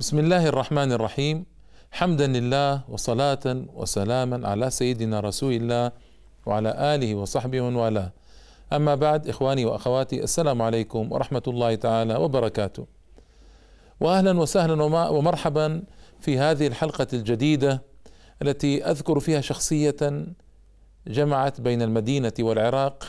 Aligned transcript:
بسم 0.00 0.18
الله 0.18 0.46
الرحمن 0.46 0.92
الرحيم 0.92 1.44
حمدا 1.90 2.26
لله 2.26 2.80
وصلاة 2.88 3.64
وسلاما 3.74 4.48
على 4.48 4.70
سيدنا 4.70 5.20
رسول 5.20 5.52
الله 5.52 5.92
وعلى 6.46 6.94
آله 6.94 7.14
وصحبه 7.14 7.60
ومن 7.60 7.76
والاه 7.76 8.12
أما 8.72 8.94
بعد 8.94 9.28
إخواني 9.28 9.64
وأخواتي 9.64 10.22
السلام 10.22 10.62
عليكم 10.62 11.12
ورحمة 11.12 11.42
الله 11.46 11.74
تعالى 11.74 12.16
وبركاته 12.16 12.86
وأهلا 14.00 14.40
وسهلا 14.40 14.82
ومرحبا 15.10 15.82
في 16.20 16.38
هذه 16.38 16.66
الحلقة 16.66 17.06
الجديدة 17.12 17.82
التي 18.42 18.84
أذكر 18.84 19.20
فيها 19.20 19.40
شخصية 19.40 20.26
جمعت 21.06 21.60
بين 21.60 21.82
المدينة 21.82 22.32
والعراق 22.40 23.04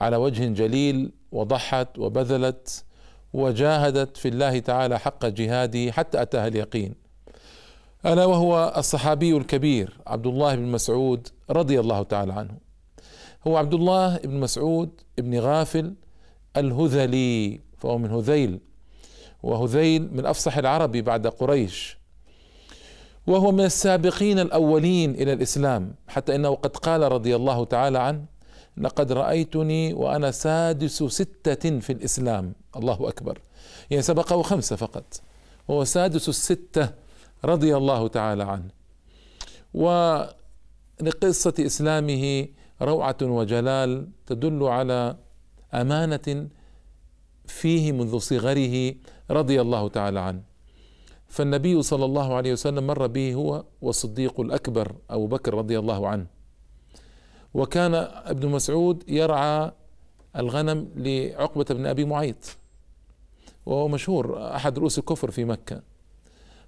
على 0.00 0.16
وجه 0.16 0.46
جليل 0.46 1.12
وضحت 1.32 1.98
وبذلت 1.98 2.84
وجاهدت 3.32 4.16
في 4.16 4.28
الله 4.28 4.58
تعالى 4.58 4.98
حق 4.98 5.26
جهاده 5.26 5.92
حتى 5.92 6.22
أتاها 6.22 6.46
اليقين. 6.46 6.94
ألا 8.06 8.24
وهو 8.24 8.74
الصحابي 8.76 9.36
الكبير 9.36 9.98
عبد 10.06 10.26
الله 10.26 10.54
بن 10.54 10.62
مسعود 10.62 11.28
رضي 11.50 11.80
الله 11.80 12.02
تعالى 12.02 12.32
عنه. 12.32 12.54
هو 13.46 13.56
عبد 13.56 13.74
الله 13.74 14.16
بن 14.16 14.40
مسعود 14.40 14.90
بن 15.18 15.38
غافل 15.38 15.94
الهذلي 16.56 17.60
فهو 17.78 17.98
من 17.98 18.10
هذيل 18.10 18.60
وهذيل 19.42 20.08
من 20.12 20.26
أفصح 20.26 20.56
العرب 20.56 20.92
بعد 20.92 21.26
قريش. 21.26 21.98
وهو 23.26 23.52
من 23.52 23.64
السابقين 23.64 24.38
الأولين 24.38 25.10
إلى 25.10 25.32
الإسلام 25.32 25.94
حتى 26.08 26.34
إنه 26.34 26.54
قد 26.54 26.76
قال 26.76 27.12
رضي 27.12 27.36
الله 27.36 27.64
تعالى 27.64 27.98
عنه 27.98 28.24
لقد 28.76 29.12
رأيتني 29.12 29.94
وأنا 29.94 30.30
سادس 30.30 31.02
ستة 31.02 31.80
في 31.80 31.92
الإسلام. 31.92 32.54
الله 32.76 33.08
أكبر. 33.08 33.38
يعني 33.90 34.02
سبقه 34.02 34.42
خمسة 34.42 34.76
فقط. 34.76 35.20
وهو 35.68 35.84
سادس 35.84 36.28
الستة 36.28 36.88
رضي 37.44 37.76
الله 37.76 38.08
تعالى 38.08 38.42
عنه. 38.42 38.68
ولقصة 39.74 41.54
إسلامه 41.60 42.48
روعة 42.82 43.16
وجلال 43.22 44.08
تدل 44.26 44.62
على 44.62 45.16
أمانة 45.74 46.48
فيه 47.46 47.92
منذ 47.92 48.18
صغره 48.18 48.94
رضي 49.30 49.60
الله 49.60 49.88
تعالى 49.88 50.20
عنه. 50.20 50.42
فالنبي 51.28 51.82
صلى 51.82 52.04
الله 52.04 52.34
عليه 52.34 52.52
وسلم 52.52 52.86
مر 52.86 53.06
به 53.06 53.34
هو 53.34 53.64
والصديق 53.82 54.40
الأكبر 54.40 54.94
أبو 55.10 55.26
بكر 55.26 55.54
رضي 55.54 55.78
الله 55.78 56.08
عنه. 56.08 56.26
وكان 57.54 57.94
ابن 57.94 58.48
مسعود 58.48 59.04
يرعى 59.08 59.72
الغنم 60.36 60.88
لعقبة 60.96 61.64
بن 61.70 61.86
أبي 61.86 62.04
معيط 62.04 62.56
وهو 63.66 63.88
مشهور 63.88 64.54
أحد 64.56 64.78
رؤوس 64.78 64.98
الكفر 64.98 65.30
في 65.30 65.44
مكة. 65.44 65.82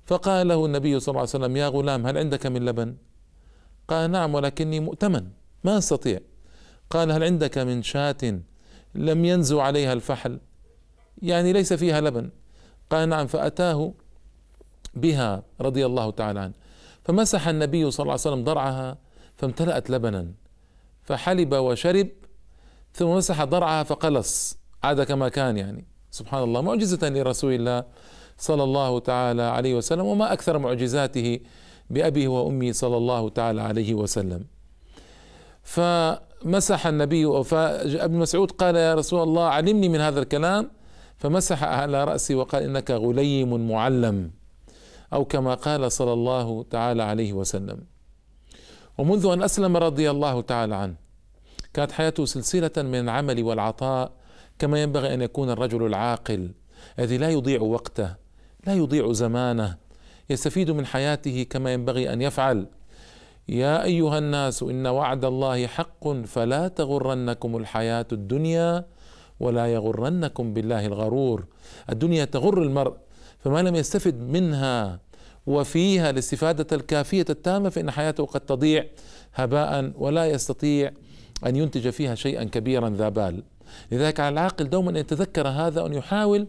فقال 0.07 0.49
له 0.49 0.67
النبي 0.67 1.01
صلى 1.01 1.13
الله 1.13 1.21
عليه 1.21 1.31
وسلم 1.31 1.57
يا 1.57 1.69
غلام 1.69 2.07
هل 2.07 2.19
عندك 2.19 2.47
من 2.47 2.65
لبن؟ 2.65 2.97
قال 3.89 4.11
نعم 4.11 4.35
ولكني 4.35 4.81
مؤتمن 4.81 5.27
ما 5.65 5.79
أستطيع. 5.79 6.21
قال 6.91 7.13
هل 7.13 7.25
عندك 7.25 7.59
من 7.59 7.83
شاة 7.83 8.41
لم 8.95 9.25
ينزو 9.25 9.61
عليها 9.61 9.93
الفحل؟ 9.93 10.39
يعني 11.23 11.53
ليس 11.53 11.73
فيها 11.73 12.01
لبن. 12.01 12.31
قال 12.91 13.09
نعم 13.09 13.27
فأتاه 13.27 13.93
بها 14.95 15.43
رضي 15.61 15.87
الله 15.87 16.11
تعالى 16.11 16.41
عنه. 16.41 16.53
فمسح 17.05 17.49
النبي 17.49 17.91
صلى 17.91 18.05
الله 18.05 18.13
عليه 18.13 18.21
وسلم 18.21 18.45
ضرعها 18.45 18.99
فامتلأت 19.37 19.91
لبنا. 19.91 20.33
فحلب 21.05 21.55
وشرب 21.55 22.09
ثم 22.93 23.09
مسح 23.09 23.45
ضرعها 23.45 23.83
فقلص. 23.83 24.59
عاد 24.85 25.03
كما 25.03 25.29
كان 25.29 25.57
يعني. 25.57 25.85
سبحان 26.11 26.43
الله 26.43 26.61
معجزة 26.61 27.09
لرسول 27.09 27.53
الله 27.53 27.85
صلى 28.39 28.65
الله 28.65 28.99
تعالى 28.99 29.43
عليه 29.43 29.75
وسلم 29.75 30.05
وما 30.05 30.33
أكثر 30.33 30.59
معجزاته 30.59 31.41
بأبيه 31.91 32.29
وأمي 32.29 32.73
صلى 32.73 32.97
الله 32.97 33.29
تعالى 33.29 33.61
عليه 33.63 33.95
وسلم. 33.95 34.45
فمسح 35.63 36.87
النبي 36.87 37.45
فابن 37.45 38.19
مسعود 38.19 38.51
قال 38.51 38.77
يا 38.77 38.95
رسول 38.95 39.23
الله 39.23 39.45
علمني 39.45 39.89
من 39.89 40.01
هذا 40.01 40.21
الكلام. 40.21 40.71
فمسح 41.17 41.65
على 41.65 42.05
رأسي 42.05 42.35
وقال 42.35 42.63
إنك 42.63 42.91
غليم 42.91 43.69
معلم. 43.69 44.31
أو 45.13 45.25
كما 45.25 45.55
قال 45.55 45.93
صلى 45.93 46.13
الله 46.13 46.63
تعالى 46.71 47.03
عليه 47.03 47.33
وسلم. 47.33 47.94
ومنذ 48.99 49.27
أن 49.27 49.43
أسلم 49.43 49.77
رضي 49.77 50.11
الله 50.11 50.41
تعالى 50.41 50.75
عنه 50.75 50.95
كانت 51.75 51.93
حياته 51.93 52.25
سلسلة 52.25 52.71
من 52.77 52.95
العمل 52.95 53.43
والعطاء 53.43 54.13
كما 54.59 54.83
ينبغي 54.83 55.15
أن 55.15 55.23
يكون 55.23 55.51
الرجل 55.51 55.87
العاقل 55.87 56.51
الذي 56.99 57.19
لا 57.19 57.31
يضيع 57.31 57.61
وقته 57.61 58.15
لا 58.67 58.75
يضيع 58.75 59.13
زمانه 59.13 59.77
يستفيد 60.31 60.71
من 60.71 60.87
حياته 60.87 61.47
كما 61.51 61.73
ينبغي 61.73 62.13
أن 62.13 62.23
يفعل. 62.23 62.67
يا 63.49 63.85
أيها 63.85 64.19
الناس 64.19 64.63
إن 64.63 64.87
وعد 64.87 65.25
الله 65.25 65.67
حق 65.67 66.09
فلا 66.09 66.69
تغرنكم 66.69 67.57
الحياة 67.57 68.07
الدنيا 68.13 68.87
ولا 69.41 69.67
يغرنكم 69.67 70.55
بالله 70.55 70.87
الغرور. 70.87 71.45
الدنيا 71.91 72.25
تغر 72.25 72.63
المرء 72.63 72.95
فما 73.39 73.63
لم 73.63 73.75
يستفد 73.75 74.21
منها 74.21 75.01
وفيها 75.47 76.11
الاستفادة 76.11 76.77
الكافية 76.77 77.25
التامة 77.31 77.69
فإن 77.69 77.91
حياته 77.91 78.27
قد 78.27 78.41
تضيع 78.41 78.87
هباء 79.35 79.93
ولا 79.97 80.27
يستطيع 80.27 80.93
أن 81.47 81.57
ينتج 81.57 81.91
فيها 81.91 82.15
شيئا 82.15 82.45
كبيرا 82.45 82.91
ذا 82.91 83.09
بال. 83.09 83.43
لذلك 83.93 84.21
على 84.21 84.33
العاقل 84.33 84.71
دوما 84.71 84.91
أن 84.91 84.97
يتذكر 84.97 85.49
هذا 85.49 85.83
وأن 85.83 85.95
يحاول 85.95 86.47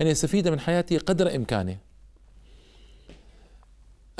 أن 0.00 0.06
يستفيد 0.06 0.48
من 0.48 0.60
حياته 0.60 0.98
قدر 0.98 1.36
إمكانه. 1.36 1.76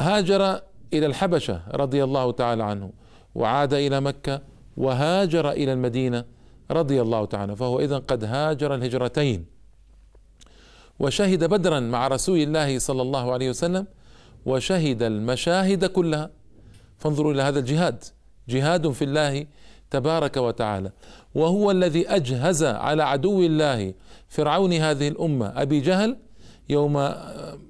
هاجر 0.01 0.61
إلى 0.93 1.07
الحبشة 1.07 1.63
رضي 1.75 2.05
الله 2.05 2.33
تعالى 2.33 2.65
عنه 2.65 2.93
وعاد 3.35 3.75
إلى 3.75 4.01
مكة 4.01 4.43
وهاجر 4.77 5.51
إلى 5.51 5.73
المدينة 5.73 6.25
رضي 6.71 7.03
الله 7.03 7.25
تعالى 7.25 7.57
فهو 7.57 7.81
إذا 7.81 7.99
قد 7.99 8.25
هاجر 8.25 8.75
الهجرتين. 8.75 9.47
وشهد 11.01 11.45
بدرا 11.45 11.81
مع 11.81 12.09
رسول 12.09 12.39
الله 12.39 12.79
صلى 12.79 13.03
الله 13.03 13.33
عليه 13.33 13.51
وسلم 13.51 13.87
وشهد 14.47 15.03
المشاهد 15.03 15.85
كلها. 15.85 16.31
فانظروا 16.99 17.33
إلى 17.33 17.43
هذا 17.43 17.59
الجهاد. 17.59 18.05
جهاد 18.49 18.91
في 18.91 19.05
الله 19.05 19.47
تبارك 19.91 20.37
وتعالى. 20.37 20.93
وهو 21.35 21.71
الذي 21.71 22.09
أجهز 22.09 22.65
على 22.65 23.03
عدو 23.03 23.43
الله 23.43 23.95
فرعون 24.29 24.73
هذه 24.73 25.09
الأمة. 25.09 25.47
أبي 25.47 25.81
جهل 25.81 26.17
يوم 26.69 26.97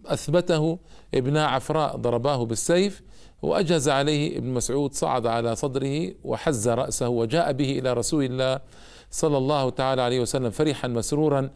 أثبته 0.07 0.79
ابن 1.15 1.37
عفراء 1.37 1.97
ضرباه 1.97 2.45
بالسيف 2.45 3.03
وأجهز 3.43 3.89
عليه 3.89 4.39
ابن 4.39 4.49
مسعود 4.49 4.95
صعد 4.95 5.27
على 5.27 5.57
صدره 5.57 6.15
وحز 6.25 6.69
رأسه 6.69 7.09
وجاء 7.09 7.53
به 7.53 7.79
إلى 7.79 7.93
رسول 7.93 8.25
الله 8.25 8.61
صلى 9.11 9.39
الله 9.39 9.71
تعالى 9.71 10.03
عليه 10.03 10.21
وسلم 10.21 10.51
فرحا 10.51 10.89
مسرورا 10.89 11.51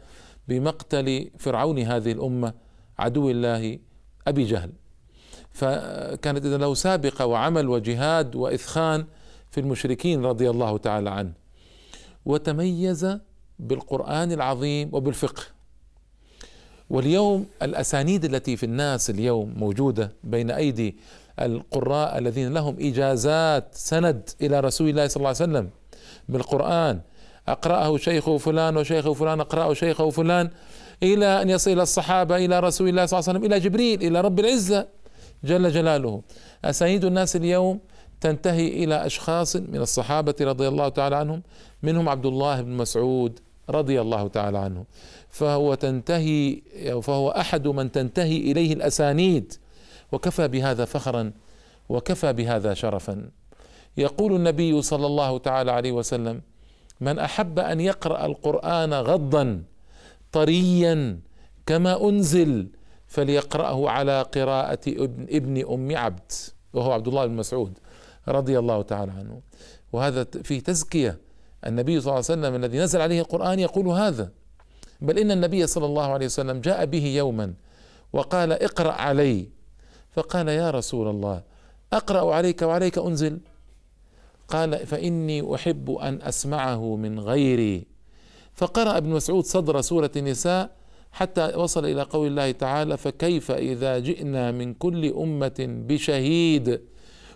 بمقتل 0.47 1.29
فرعون 1.37 1.79
هذه 1.79 2.11
الأمة 2.11 2.53
عدو 2.99 3.29
الله 3.29 3.79
أبي 4.27 4.43
جهل. 4.43 4.71
فكانت 5.57 6.45
إذا 6.45 6.57
له 6.57 6.73
سابقة 6.73 7.25
وعمل 7.25 7.69
وجهاد 7.69 8.35
وإثخان 8.35 9.05
في 9.51 9.59
المشركين 9.59 10.25
رضي 10.25 10.49
الله 10.49 10.77
تعالى 10.77 11.09
عنه. 11.09 11.31
وتميز 12.25 13.17
بالقرآن 13.59 14.31
العظيم 14.31 14.89
وبالفقه. 14.93 15.43
واليوم 16.89 17.45
الأسانيد 17.61 18.25
التي 18.25 18.57
في 18.57 18.65
الناس 18.65 19.09
اليوم 19.09 19.53
موجودة 19.57 20.11
بين 20.23 20.51
أيدي 20.51 20.95
القراء 21.39 22.17
الذين 22.17 22.53
لهم 22.53 22.75
إجازات 22.79 23.67
سند 23.71 24.29
إلى 24.41 24.59
رسول 24.59 24.89
الله 24.89 25.07
صلى 25.07 25.17
الله 25.17 25.27
عليه 25.27 25.37
وسلم 25.37 25.69
بالقرآن. 26.29 27.01
أقرأه 27.47 27.97
شيخه 27.97 28.37
فلان 28.37 28.77
وشيخه 28.77 29.13
فلان 29.13 29.39
أقرأه 29.39 29.73
شيخه 29.73 30.09
فلان 30.09 30.49
إلى 31.03 31.41
أن 31.41 31.49
يصل 31.49 31.79
الصحابة 31.79 32.35
إلى 32.45 32.59
رسول 32.59 32.89
الله 32.89 33.05
صلى 33.05 33.19
الله 33.19 33.29
عليه 33.29 33.39
وسلم 33.39 33.51
إلى 33.51 33.59
جبريل 33.59 34.01
إلى 34.01 34.21
رب 34.21 34.39
العزة. 34.39 34.87
جل 35.43 35.69
جلاله. 35.69 36.21
أسانيد 36.65 37.05
الناس 37.05 37.35
اليوم 37.35 37.79
تنتهي 38.21 38.67
إلى 38.67 39.05
أشخاص 39.05 39.55
من 39.55 39.81
الصحابة 39.81 40.35
رضي 40.41 40.67
الله 40.67 40.89
تعالى 40.89 41.15
عنهم 41.15 41.43
منهم 41.83 42.09
عبد 42.09 42.25
الله 42.25 42.61
بن 42.61 42.71
مسعود 42.71 43.39
رضي 43.69 44.01
الله 44.01 44.27
تعالى 44.27 44.57
عنه. 44.57 44.85
فهو 45.29 45.73
تنتهي 45.73 46.61
فهو 47.01 47.29
أحد 47.29 47.67
من 47.67 47.91
تنتهي 47.91 48.37
إليه 48.37 48.73
الأسانيد. 48.73 49.53
وكفى 50.11 50.47
بهذا 50.47 50.85
فخرا 50.85 51.31
وكفى 51.89 52.33
بهذا 52.33 52.73
شرفا. 52.73 53.29
يقول 53.97 54.35
النبي 54.35 54.81
صلى 54.81 55.05
الله 55.05 55.37
تعالى 55.37 55.71
عليه 55.71 55.91
وسلم 55.91 56.41
من 57.01 57.19
أحب 57.19 57.59
أن 57.59 57.79
يقرأ 57.79 58.25
القرآن 58.25 58.93
غضا 58.93 59.63
طريا 60.31 61.19
كما 61.65 62.09
أنزل 62.09 62.67
فليقرأه 63.07 63.89
على 63.89 64.21
قراءة 64.21 64.79
ابن, 64.87 65.23
ابن 65.29 65.73
أم 65.73 65.97
عبد 65.97 66.31
وهو 66.73 66.91
عبد 66.91 67.07
الله 67.07 67.25
بن 67.25 67.33
مسعود 67.33 67.77
رضي 68.27 68.59
الله 68.59 68.81
تعالى 68.81 69.11
عنه. 69.11 69.41
وهذا 69.93 70.23
فيه 70.43 70.59
تزكية. 70.59 71.17
النبي 71.65 72.01
صلى 72.01 72.09
الله 72.09 72.25
عليه 72.29 72.39
وسلم 72.41 72.55
الذي 72.55 72.79
نزل 72.79 73.01
عليه 73.01 73.21
القرآن 73.21 73.59
يقول 73.59 73.87
هذا. 73.87 74.31
بل 75.01 75.19
إن 75.19 75.31
النبي 75.31 75.67
صلى 75.67 75.85
الله 75.85 76.07
عليه 76.13 76.25
وسلم 76.25 76.61
جاء 76.61 76.85
به 76.85 77.05
يوما 77.05 77.53
وقال 78.13 78.51
اقرأ 78.51 78.91
علي. 78.91 79.49
فقال 80.11 80.47
يا 80.47 80.71
رسول 80.71 81.07
الله 81.07 81.43
أقرأ 81.93 82.33
عليك 82.35 82.61
وعليك 82.61 82.97
أنزل. 82.97 83.39
قال 84.47 84.87
فإني 84.87 85.55
أحب 85.55 85.91
أن 85.91 86.21
أسمعه 86.21 86.95
من 86.95 87.19
غيري. 87.19 87.87
فقرأ 88.53 88.97
ابن 88.97 89.09
مسعود 89.09 89.45
صدر 89.45 89.81
سورة 89.81 90.11
النساء 90.15 90.69
حتى 91.11 91.55
وصل 91.55 91.85
إلى 91.85 92.01
قول 92.01 92.27
الله 92.27 92.51
تعالى 92.51 92.97
فكيف 92.97 93.51
إذا 93.51 93.99
جئنا 93.99 94.51
من 94.51 94.73
كل 94.73 95.13
أمة 95.13 95.55
بشهيد 95.59 96.81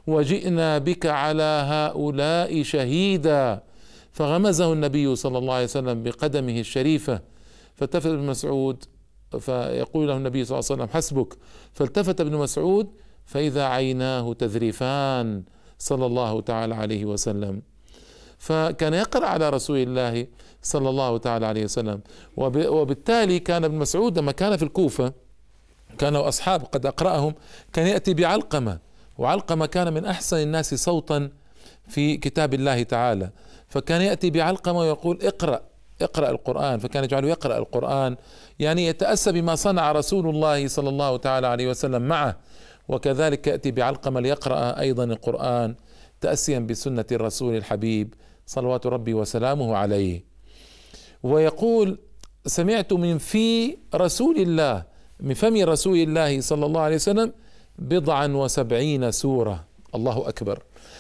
وجئنا 0.08 0.78
بك 0.78 1.06
على 1.06 1.64
هؤلاء 1.68 2.64
شهيدا. 2.64 3.64
فغمزه 4.12 4.74
النبي 4.74 5.16
صلى 5.16 5.38
الله 5.38 5.54
عليه 5.54 5.64
وسلم 5.64 6.04
بقدمه 6.04 6.60
الشريفة. 6.60 7.22
فالتفت 7.76 8.06
ابن 8.06 8.26
مسعود 8.26 8.84
فيقول 9.40 10.08
له 10.08 10.18
النبي 10.18 10.46
صلى 10.46 10.60
الله 10.60 10.68
عليه 10.72 10.82
وسلم 10.82 10.96
حسبك. 10.98 11.38
فالتفت 11.74 12.22
ابن 12.22 12.36
مسعود 12.38 12.88
فإذا 13.26 13.64
عيناه 13.66 14.34
تذرفان. 14.34 15.44
صلى 15.78 16.06
الله 16.06 16.42
تعالى 16.42 16.76
عليه 16.76 17.06
وسلم. 17.06 17.62
فكان 18.42 18.94
يقرأ 18.94 19.26
على 19.26 19.50
رسول 19.50 19.78
الله 19.78 20.28
صلى 20.62 20.90
الله 20.90 21.18
تعالى 21.18 21.46
عليه 21.46 21.64
وسلم. 21.64 22.02
وبالتالي 22.38 23.40
كان 23.40 23.64
ابن 23.64 23.76
مسعود 23.76 24.20
لما 24.20 24.32
كان 24.32 24.58
في 24.58 24.64
الكوفة 24.64 25.14
كانوا 25.98 26.28
أصحاب 26.28 26.64
قد 26.64 26.86
أقرأهم 26.86 27.34
كان 27.74 27.88
يأتي 27.88 28.14
بعلقمة. 28.14 28.80
وعلقمة 29.18 29.66
كان 29.66 29.94
من 29.94 30.06
أحسن 30.06 30.38
الناس 30.38 30.74
صوتا 30.74 31.30
في 31.88 32.18
كتاب 32.18 32.54
الله 32.54 32.84
تعالى. 32.84 33.30
فكان 33.68 34.02
يأتي 34.02 34.30
بعلقمة 34.30 34.80
ويقول 34.80 35.20
اقرأ 35.22 35.62
اقرأ 36.02 36.30
القرآن. 36.30 36.80
فكان 36.80 37.04
يجعله 37.04 37.28
يقرأ 37.30 37.58
القرآن. 37.58 38.16
يعني 38.60 38.88
يتأسى 38.88 39.32
بما 39.32 39.56
صنع 39.56 39.92
رسول 39.92 40.30
الله 40.30 40.68
صلى 40.68 40.90
الله 40.90 41.18
تعالى 41.18 41.48
عليه 41.48 41.70
وسلم 41.70 42.02
معه. 42.02 42.38
وكذلك 42.88 43.48
يأتي 43.48 43.72
بعلقمة 43.72 44.20
ليقرأ 44.20 44.80
أيضا 44.80 45.04
القرآن 45.04 45.76
تأسيا 46.22 46.60
بسنة 46.60 47.06
الرسول 47.12 47.56
الحبيب. 47.56 48.14
صلوات 48.56 48.84
ربي 48.96 49.14
وسلامه 49.14 49.70
عليه. 49.76 50.24
ويقول 51.24 51.88
سمعت 52.46 52.92
من 52.94 53.18
في 53.18 53.78
رسول 53.96 54.38
الله 54.46 54.84
من 55.20 55.34
فم 55.34 55.56
رسول 55.74 55.98
الله 55.98 56.42
صلى 56.42 56.66
الله 56.66 56.82
عليه 56.82 56.96
وسلم 56.96 57.30
بضعا 57.80 58.28
وسبعين 58.28 59.12
سورة. 59.12 59.58
الله 59.96 60.18
أكبر. 60.32 60.58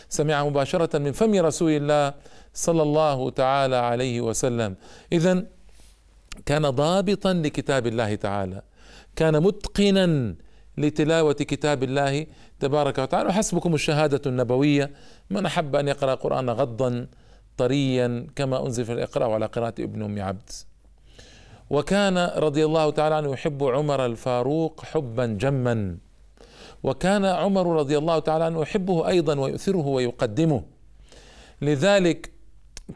سمع 0.09 0.37
مباشرة 0.47 0.93
من 0.97 1.11
فم 1.11 1.33
رسول 1.35 1.71
الله 1.71 2.13
صلى 2.53 2.83
الله 2.87 3.29
تعالى 3.29 3.75
عليه 3.75 4.21
وسلم. 4.21 4.75
إذا 5.11 5.33
كان 6.45 6.69
ضابطا 6.69 7.33
لكتاب 7.33 7.87
الله 7.87 8.15
تعالى. 8.15 8.61
كان 9.15 9.43
متقنا 9.43 10.35
لتلاوة 10.77 11.39
كتاب 11.51 11.83
الله 11.83 12.13
تبارك 12.59 12.97
وتعالى. 12.97 13.29
وحسبكم 13.29 13.71
الشهادة 13.73 14.21
النبوية 14.25 14.85
من 15.29 15.45
أحب 15.45 15.75
أن 15.75 15.87
يقرأ 15.87 16.13
القرآن 16.13 16.49
غضا 16.49 17.07
طريا 17.57 18.27
كما 18.35 18.65
أنزل 18.65 18.85
في 18.85 18.93
الإقراء 18.93 19.29
على 19.31 19.45
قراءة 19.45 19.73
ابن 19.79 20.03
أم 20.03 20.21
عبد. 20.21 20.49
وكان 21.69 22.17
رضي 22.17 22.65
الله 22.65 22.89
تعالى 22.89 23.15
عنه 23.15 23.31
يحب 23.31 23.63
عمر 23.63 24.05
الفاروق 24.05 24.85
حبا 24.85 25.25
جما. 25.25 25.97
وكان 26.83 27.25
عمر 27.25 27.75
رضي 27.75 27.97
الله 27.97 28.19
تعالى 28.19 28.43
عنه 28.43 28.61
يحبه 28.61 29.07
أيضا 29.07 29.39
ويؤثره 29.39 29.87
ويقدمه. 29.87 30.63
لذلك 31.61 32.31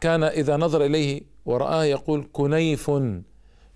كان 0.00 0.22
إذا 0.22 0.56
نظر 0.56 0.84
إليه 0.84 1.22
ورآه 1.46 1.84
يقول 1.84 2.28
كنيف 2.32 2.90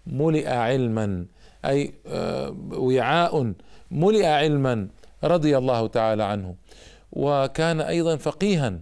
ملئ 0.06 0.48
علما 0.48 1.26
أي 1.64 1.94
آه، 2.06 2.56
وعاء 2.72 3.52
ملئ 3.90 4.26
علما 4.26 4.88
رضي 5.24 5.58
الله 5.58 5.86
تعالى 5.86 6.22
عنه. 6.22 6.54
وكان 7.12 7.80
أيضا 7.80 8.16
فقيها 8.16 8.80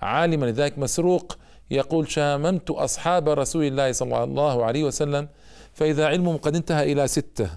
عالما 0.00 0.46
لذلك 0.46 0.78
مسروق 0.78 1.38
يقول 1.70 2.10
شاممت 2.10 2.70
أصحاب 2.70 3.28
رسول 3.28 3.64
الله 3.64 3.92
صلى 3.92 4.24
الله 4.24 4.64
عليه 4.64 4.84
وسلم 4.84 5.28
فإذا 5.72 6.06
علمهم 6.06 6.36
قد 6.36 6.56
انتهى 6.56 6.92
إلى 6.92 7.06
ستة. 7.06 7.50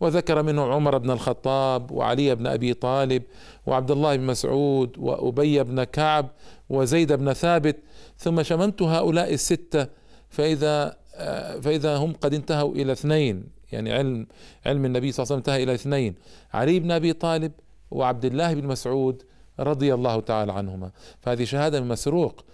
وذكر 0.00 0.42
منهم 0.42 0.72
عمر 0.72 0.98
بن 0.98 1.10
الخطاب 1.10 1.90
وعلي 1.90 2.34
بن 2.34 2.46
أبي 2.46 2.74
طالب 2.74 3.22
وعبد 3.66 3.90
الله 3.90 4.16
بن 4.16 4.26
مسعود 4.26 4.98
وأبي 4.98 5.62
بن 5.62 5.84
كعب 5.84 6.30
وزيد 6.68 7.12
بن 7.12 7.32
ثابت. 7.32 7.76
ثم 8.18 8.42
شممت 8.42 8.82
هؤلاء 8.82 9.34
الستة 9.34 9.86
فإذا 10.28 10.96
فإذا 11.62 11.96
هم 11.96 12.12
قد 12.12 12.34
انتهوا 12.34 12.72
إلى 12.72 12.92
اثنين. 12.92 13.44
يعني 13.72 13.92
علم 13.92 14.26
علم 14.66 14.84
النبي 14.84 15.12
صلى 15.12 15.24
الله 15.24 15.32
عليه 15.32 15.42
وسلم 15.42 15.54
انتهى 15.54 15.62
إلى 15.62 15.74
اثنين. 15.74 16.14
علي 16.54 16.80
بن 16.80 16.90
أبي 16.90 17.12
طالب 17.12 17.52
وعبد 17.90 18.24
الله 18.24 18.54
بن 18.54 18.66
مسعود 18.66 19.22
رضي 19.60 19.94
الله 19.94 20.20
تعالى 20.20 20.52
عنهما. 20.52 20.90
فهذه 21.20 21.44
شهادة 21.44 21.80
من 21.80 21.88
مسروق. 21.88 22.44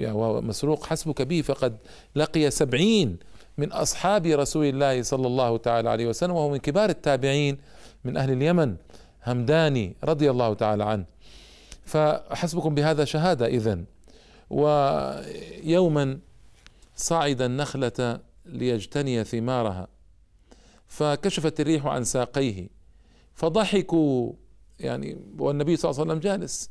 ومسروق 0.00 0.86
حسبك 0.86 1.22
به 1.22 1.42
فقد 1.42 1.76
لقي 2.14 2.50
سبعين 2.50 3.18
من 3.58 3.72
أصحاب 3.72 4.26
رسول 4.26 4.66
الله 4.66 5.02
صلى 5.02 5.26
الله 5.26 5.56
تعالى 5.56 5.90
عليه 5.90 6.06
وسلم 6.06 6.30
وهو 6.30 6.50
من 6.50 6.56
كبار 6.56 6.90
التابعين 6.90 7.58
من 8.04 8.16
أهل 8.16 8.30
اليمن 8.30 8.76
همداني 9.26 9.96
رضي 10.04 10.30
الله 10.30 10.54
تعالى 10.54 10.84
عنه. 10.84 11.04
فحسبكم 11.84 12.74
بهذا 12.74 13.04
شهادة 13.04 13.46
إذن. 13.46 13.84
ويوما 14.50 16.18
صعد 16.96 17.42
النخلة 17.42 18.20
ليجتني 18.46 19.24
ثمارها 19.24 19.88
فكشفت 20.86 21.60
الريح 21.60 21.86
عن 21.86 22.04
ساقيه 22.04 22.68
فضحكوا 23.34 24.32
يعني 24.80 25.18
والنبي 25.38 25.76
صلى 25.76 25.90
الله 25.90 26.00
عليه 26.00 26.10
وسلم 26.12 26.20
جالس. 26.20 26.70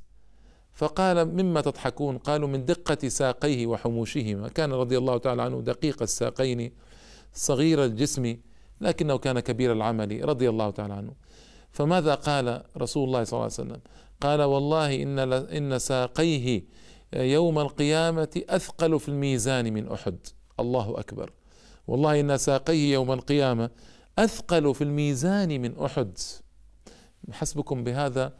فقال 0.73 1.25
مما 1.25 1.61
تضحكون؟ 1.61 2.17
قالوا 2.17 2.47
من 2.47 2.65
دقة 2.65 3.07
ساقيه 3.07 3.67
وحموشهما. 3.67 4.47
كان 4.47 4.73
رضي 4.73 4.97
الله 4.97 5.17
تعالى 5.17 5.41
عنه 5.41 5.61
دقيق 5.61 6.01
الساقين 6.01 6.71
صغير 7.33 7.85
الجسم 7.85 8.37
لكنه 8.81 9.17
كان 9.17 9.39
كبير 9.39 9.71
العمل 9.71 10.29
رضي 10.29 10.49
الله 10.49 10.69
تعالى 10.69 10.93
عنه. 10.93 11.13
فماذا 11.71 12.15
قال 12.15 12.63
رسول 12.77 13.07
الله 13.07 13.23
صلى 13.23 13.37
الله 13.37 13.43
عليه 13.43 13.53
وسلم؟ 13.53 13.81
قال 14.21 14.41
والله 14.41 15.03
إن, 15.03 15.19
إن 15.43 15.79
ساقيه 15.79 16.63
يوم 17.13 17.59
القيامة 17.59 18.41
أثقل 18.49 18.99
في 18.99 19.09
الميزان 19.09 19.73
من 19.73 19.91
أحد. 19.91 20.17
الله 20.59 20.99
أكبر. 20.99 21.31
والله 21.87 22.19
إن 22.19 22.37
ساقيه 22.37 22.93
يوم 22.93 23.11
القيامة 23.11 23.69
أثقل 24.19 24.75
في 24.75 24.83
الميزان 24.83 25.61
من 25.61 25.79
أحد. 25.79 26.17
حسبكم 27.31 27.83
بهذا 27.83 28.33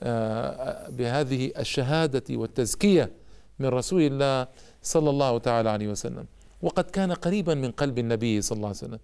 آه، 0.00 0.90
بهذه 0.90 1.52
الشهادة 1.58 2.24
والتزكية 2.30 3.10
من 3.58 3.66
رسول 3.66 4.02
الله 4.02 4.46
صلى 4.82 5.10
الله 5.10 5.38
تعالى 5.38 5.70
عليه 5.70 5.88
وسلم. 5.88 6.24
وقد 6.62 6.84
كان 6.84 7.12
قريبا 7.12 7.54
من 7.54 7.70
قلب 7.70 7.98
النبي 7.98 8.42
صلى 8.42 8.56
الله 8.56 8.68
عليه 8.68 8.76
وسلم. 8.76 8.98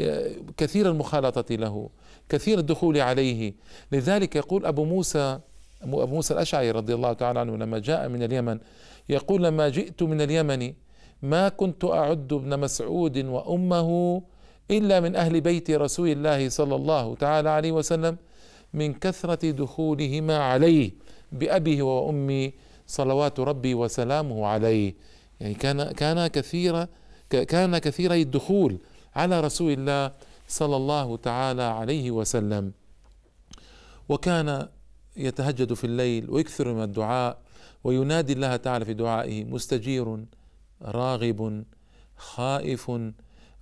آه، 0.00 0.30
كثير 0.56 0.88
المخالطة 0.90 1.54
له 1.54 1.90
كثير 2.28 2.58
الدخول 2.58 3.00
عليه. 3.00 3.54
لذلك 3.92 4.36
يقول 4.36 4.66
أبو 4.66 4.84
موسى 4.84 5.40
أبو 5.82 6.06
موسى 6.06 6.34
الأشعري 6.34 6.70
رضي 6.70 6.94
الله 6.94 7.12
تعالى 7.12 7.40
عنه 7.40 7.56
لما 7.56 7.78
جاء 7.78 8.08
من 8.08 8.22
اليمن 8.22 8.58
يقول 9.08 9.44
لما 9.44 9.68
جئت 9.68 10.02
من 10.02 10.20
اليمن 10.20 10.72
ما 11.22 11.48
كنت 11.48 11.84
أعد 11.84 12.32
ابن 12.32 12.60
مسعود 12.60 13.18
وأمه 13.18 14.22
إلا 14.70 15.00
من 15.00 15.16
أهل 15.16 15.40
بيت 15.40 15.70
رسول 15.70 16.08
الله 16.08 16.48
صلى 16.48 16.74
الله 16.74 17.14
تعالى 17.14 17.48
عليه 17.50 17.72
وسلم 17.72 18.16
من 18.72 18.94
كثرة 18.94 19.50
دخولهما 19.50 20.38
عليه 20.38 20.90
بأبيه 21.32 21.82
وأمي 21.82 22.52
صلوات 22.86 23.40
ربي 23.40 23.74
وسلامه 23.74 24.46
عليه. 24.46 24.94
يعني 25.40 25.54
كان 25.54 25.92
كان 25.92 26.26
كثير 26.26 26.86
كان 27.30 27.78
كثيري 27.78 28.22
الدخول 28.22 28.78
على 29.16 29.40
رسول 29.40 29.72
الله 29.72 30.12
صلى 30.48 30.76
الله 30.76 31.16
تعالى 31.16 31.62
عليه 31.62 32.10
وسلم. 32.10 32.72
وكان 34.08 34.68
يتهجد 35.16 35.74
في 35.74 35.84
الليل 35.84 36.30
ويكثر 36.30 36.72
من 36.72 36.82
الدعاء 36.82 37.38
وينادي 37.84 38.32
الله 38.32 38.56
تعالى 38.56 38.84
في 38.84 38.94
دعائه 38.94 39.44
مستجير 39.44 40.24
راغب 40.82 41.64
خائف 42.16 42.90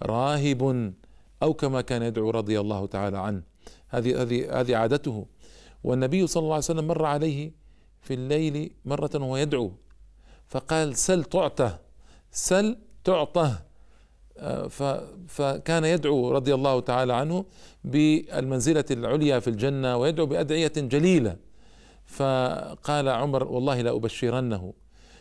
راهب 0.02 0.92
أو 1.42 1.54
كما 1.54 1.80
كان 1.80 2.02
يدعو 2.02 2.30
رضي 2.30 2.60
الله 2.60 2.86
تعالى 2.86 3.18
عنه. 3.18 3.42
هذه 3.88 4.23
هذه 4.23 4.61
هذه 4.61 4.76
عادته. 4.76 5.26
والنبي 5.85 6.26
صلى 6.26 6.40
الله 6.40 6.55
عليه 6.55 6.64
وسلم 6.64 6.87
مر 6.87 7.05
عليه 7.05 7.52
في 8.00 8.14
الليل 8.14 8.71
مرة 8.85 9.11
وهو 9.14 9.37
يدعو 9.37 9.73
فقال 10.47 10.97
سل 10.97 11.25
تعطى 11.25 11.78
سل 12.31 12.76
تعطى 13.05 13.52
آه، 14.38 14.69
فكان 15.28 15.85
يدعو 15.85 16.31
رضي 16.31 16.55
الله 16.55 16.81
تعالى 16.81 17.14
عنه 17.14 17.45
بالمنزلة 17.85 18.85
العليا 18.90 19.38
في 19.38 19.50
الجنة 19.50 19.97
ويدعو 19.97 20.26
بأدعية 20.26 20.73
جليلة. 20.76 21.37
فقال 22.07 23.09
عمر 23.09 23.45
والله 23.45 23.81
لا 23.81 23.97
أبشرنه. 23.97 24.73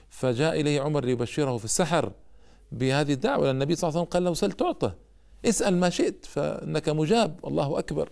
فجاء 0.09 0.61
إليه 0.61 0.81
عمر 0.81 1.05
ليبشره 1.05 1.57
في 1.57 1.65
السحر 1.65 2.11
بهذه 2.71 3.13
الدعوة 3.13 3.51
النبي 3.51 3.75
صلى 3.75 3.87
الله 3.89 3.99
عليه 3.99 4.09
وسلم 4.09 4.13
قال 4.13 4.23
له 4.23 4.33
سل 4.33 4.51
تعطى 4.51 4.91
اسأل 5.45 5.77
ما 5.77 5.89
شئت 5.89 6.25
فإنك 6.25 6.89
مجاب 6.89 7.39
الله 7.47 7.79
أكبر. 7.79 8.09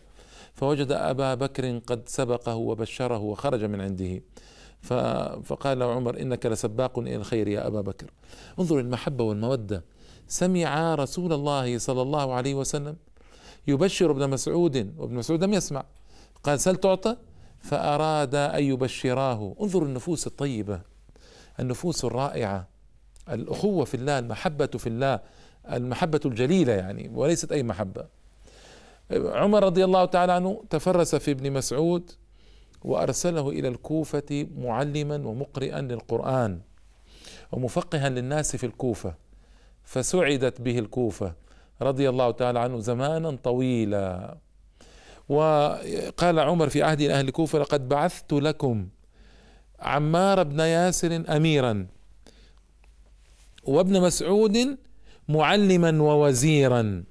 فوجد 0.53 0.91
أبا 0.91 1.33
بكر 1.33 1.77
قد 1.77 2.09
سبقه 2.09 2.55
وبشره 2.55 3.17
وخرج 3.17 3.63
من 3.63 3.81
عنده. 3.81 4.21
فقال 5.43 5.79
له 5.79 5.93
عمر 5.93 6.21
إنك 6.21 6.45
لسباق 6.45 6.99
إلى 6.99 7.15
الخير 7.15 7.47
يا 7.47 7.67
أبا 7.67 7.81
بكر. 7.81 8.11
انظر 8.59 8.79
المحبة 8.79 9.23
والمودة. 9.23 9.83
سمع 10.27 10.95
رسول 10.95 11.33
الله 11.33 11.77
صلى 11.77 12.01
الله 12.01 12.33
عليه 12.33 12.55
وسلم 12.55 12.95
يبشر 13.67 14.11
ابن 14.11 14.29
مسعود 14.29 14.93
وابن 14.97 15.15
مسعود 15.15 15.43
لم 15.43 15.53
يسمع. 15.53 15.83
قال 16.43 16.59
سل 16.59 16.75
تعطى؟ 16.75 17.17
فأراد 17.59 18.35
أن 18.35 18.63
يبشراه. 18.63 19.55
انظر 19.61 19.83
النفوس 19.83 20.27
الطيبة 20.27 20.81
النفوس 21.59 22.05
الرائعة 22.05 22.67
الأخوة 23.29 23.85
في 23.85 23.97
الله 23.97 24.19
المحبة 24.19 24.65
في 24.65 24.87
الله 24.87 25.19
المحبة 25.71 26.19
الجليلة 26.25 26.73
يعني 26.73 27.11
وليست 27.13 27.51
أي 27.51 27.63
محبة. 27.63 28.05
عمر 29.11 29.63
رضي 29.63 29.83
الله 29.83 30.05
تعالى 30.05 30.31
عنه 30.31 30.63
تفرس 30.69 31.15
في 31.15 31.31
ابن 31.31 31.51
مسعود 31.51 32.11
وأرسله 32.81 33.49
إلى 33.49 33.67
الكوفة 33.67 34.47
معلما 34.57 35.15
ومقرئا 35.27 35.81
للقرآن 35.81 36.61
ومفقها 37.51 38.09
للناس 38.09 38.55
في 38.55 38.65
الكوفة 38.65 39.15
فسعدت 39.83 40.61
به 40.61 40.79
الكوفة 40.79 41.33
رضي 41.81 42.09
الله 42.09 42.31
تعالى 42.31 42.59
عنه 42.59 42.79
زمانا 42.79 43.37
طويلا. 43.43 44.37
وقال 45.29 46.39
عمر 46.39 46.69
في 46.69 46.83
عهد 46.83 47.01
أهل 47.01 47.27
الكوفة 47.27 47.59
لقد 47.59 47.89
بعثت 47.89 48.33
لكم 48.33 48.87
عمار 49.79 50.43
بن 50.43 50.59
ياسر 50.59 51.23
أميرا 51.29 51.87
وابن 53.63 54.01
مسعود 54.01 54.77
معلما 55.29 56.03
ووزيرا. 56.03 57.03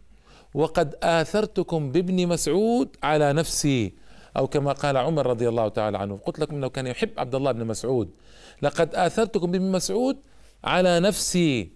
وقد 0.55 0.95
آثرتكم 1.03 1.93
بابن 1.93 2.27
مسعود 2.27 2.97
على 3.03 3.33
نفسي. 3.33 3.95
أو 4.37 4.47
كما 4.47 4.73
قال 4.73 4.97
عمر 4.97 5.27
رضي 5.27 5.49
الله 5.49 5.69
تعالى 5.69 5.99
عنه 5.99 6.17
قلت 6.17 6.39
لكم 6.39 6.57
أنه 6.57 6.69
كان 6.69 6.87
يحب 6.87 7.11
عبد 7.17 7.35
الله 7.35 7.53
بن 7.53 7.67
مسعود. 7.67 8.11
لقد 8.63 8.95
آثرتكم 8.95 9.51
بابن 9.51 9.73
مسعود 9.73 10.17
على 10.65 11.01
نفسي. 11.01 11.73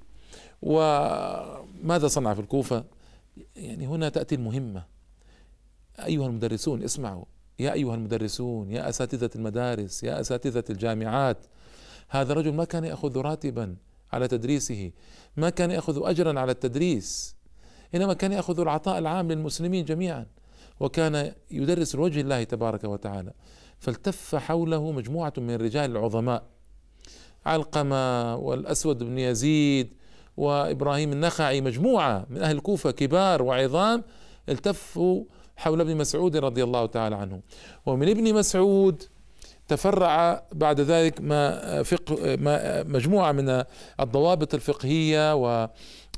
وماذا 0.63 2.09
صنع 2.09 2.35
في 2.35 2.41
الكوفة؟ 2.41 2.85
يعني 3.57 3.87
هنا 3.87 4.09
تأتي 4.09 4.35
المهمة. 4.35 4.85
أيها 6.05 6.27
المدرسون 6.27 6.83
اسمعوا. 6.83 7.25
يا 7.59 7.73
أيها 7.73 7.95
المدرسون 7.95 8.71
يا 8.71 8.89
أساتذة 8.89 9.31
المدارس 9.37 10.05
يا 10.05 10.21
أساتذة 10.21 10.65
الجامعات. 10.71 11.47
هذا 12.09 12.33
الرجل 12.33 12.53
ما 12.53 12.65
كان 12.65 12.85
يأخذ 12.85 13.19
راتبا 13.19 13.77
على 14.13 14.29
تدريسه 14.29 14.93
ما 15.37 15.51
كان 15.51 15.71
يأخذ 15.71 16.01
أجرا 16.09 16.41
على 16.41 16.53
التدريس. 16.53 17.36
إنما 17.95 18.15
كان 18.15 18.33
يأخذ 18.33 18.61
العطاء 18.61 18.99
العام 18.99 19.33
للمسلمين 19.33 19.85
جميعا 19.85 20.27
وكان 20.81 21.33
يدرس 21.51 21.95
لوجه 21.95 22.21
الله 22.21 22.45
تبارك 22.45 22.85
وتعالى. 22.85 23.33
فالتف 23.79 24.35
حوله 24.35 24.93
مجموعة 24.93 25.33
من 25.39 25.51
الرجال 25.51 25.91
العظماء 25.91 26.43
علقمة 27.47 28.37
والأسود 28.37 28.99
بن 28.99 29.19
يزيد 29.19 29.93
وإبراهيم 30.37 31.13
النخعي 31.13 31.61
مجموعة 31.61 32.27
من 32.31 32.43
أهل 32.43 32.57
الكوفة 32.57 32.91
كبار 32.91 33.43
وعظام 33.43 34.05
التفوا 34.49 35.25
حول 35.57 35.81
ابن 35.81 35.97
مسعود 35.97 36.37
رضي 36.37 36.65
الله 36.65 36.87
تعالى 36.87 37.17
عنه. 37.17 37.41
ومن 37.87 38.09
ابن 38.09 38.35
مسعود 38.35 39.03
تفرع 39.69 40.43
بعد 40.53 40.81
ذلك 40.81 41.21
ما 41.21 41.83
فقه 41.83 42.37
ما 42.37 42.83
مجموعة 42.83 43.33
من 43.33 43.65
الضوابط 44.01 44.55
الفقهية 44.55 45.35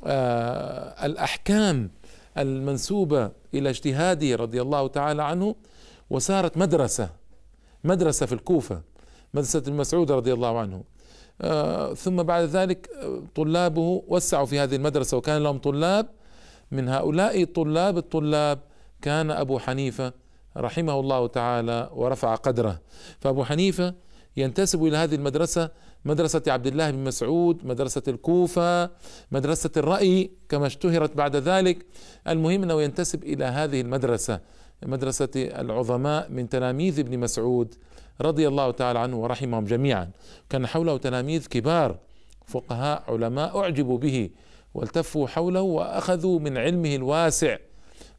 والأحكام 0.01 1.91
المنسوبة 2.37 3.31
إلى 3.53 3.69
اجتهاده 3.69 4.35
رضي 4.35 4.61
الله 4.61 4.87
تعالى 4.87 5.23
عنه 5.23 5.55
وصارت 6.09 6.57
مدرسة 6.57 7.09
مدرسة 7.83 8.25
في 8.25 8.33
الكوفة 8.33 8.81
مدرسة 9.33 9.59
ابن 9.59 9.73
مسعود 9.73 10.11
رضي 10.11 10.33
الله 10.33 10.59
عنه. 10.59 10.83
آه 11.41 11.93
ثم 11.93 12.23
بعد 12.23 12.43
ذلك 12.43 12.89
طلابه 13.35 14.03
وسعوا 14.07 14.45
في 14.45 14.59
هذه 14.59 14.75
المدرسة 14.75 15.17
وكان 15.17 15.43
لهم 15.43 15.57
طلاب. 15.57 16.09
من 16.71 16.89
هؤلاء 16.89 17.43
طلاب 17.43 17.97
الطلاب 17.97 18.59
كان 19.01 19.31
أبو 19.31 19.59
حنيفة 19.59 20.13
رحمه 20.57 20.99
الله 20.99 21.27
تعالى 21.27 21.89
ورفع 21.93 22.35
قدره. 22.35 22.79
فأبو 23.19 23.43
حنيفة 23.43 23.93
ينتسب 24.37 24.85
إلى 24.85 24.97
هذه 24.97 25.15
المدرسة 25.15 25.69
مدرسة 26.05 26.41
عبد 26.47 26.67
الله 26.67 26.91
بن 26.91 27.03
مسعود 27.03 27.65
مدرسة 27.65 28.01
الكوفة 28.07 28.89
مدرسة 29.31 29.69
الرأي 29.77 30.31
كما 30.49 30.67
اشتهرت 30.67 31.17
بعد 31.17 31.35
ذلك. 31.35 31.85
المهم 32.27 32.63
أنه 32.63 32.81
ينتسب 32.81 33.23
إلى 33.23 33.45
هذه 33.45 33.81
المدرسة 33.81 34.39
مدرسة 34.85 35.29
العظماء 35.35 36.31
من 36.31 36.49
تلاميذ 36.49 36.99
ابن 36.99 37.19
مسعود 37.19 37.75
رضي 38.21 38.47
الله 38.47 38.71
تعالى 38.71 38.99
عنه 38.99 39.17
ورحمهم 39.17 39.65
جميعا. 39.65 40.09
كان 40.49 40.67
حوله 40.67 40.97
تلاميذ 40.97 41.47
كبار 41.47 41.97
فقهاء 42.47 43.03
علماء 43.07 43.59
أعجبوا 43.59 43.97
به 43.97 44.29
والتفوا 44.73 45.27
حوله 45.27 45.61
وأخذوا 45.61 46.39
من 46.39 46.57
علمه 46.57 46.95
الواسع 46.95 47.57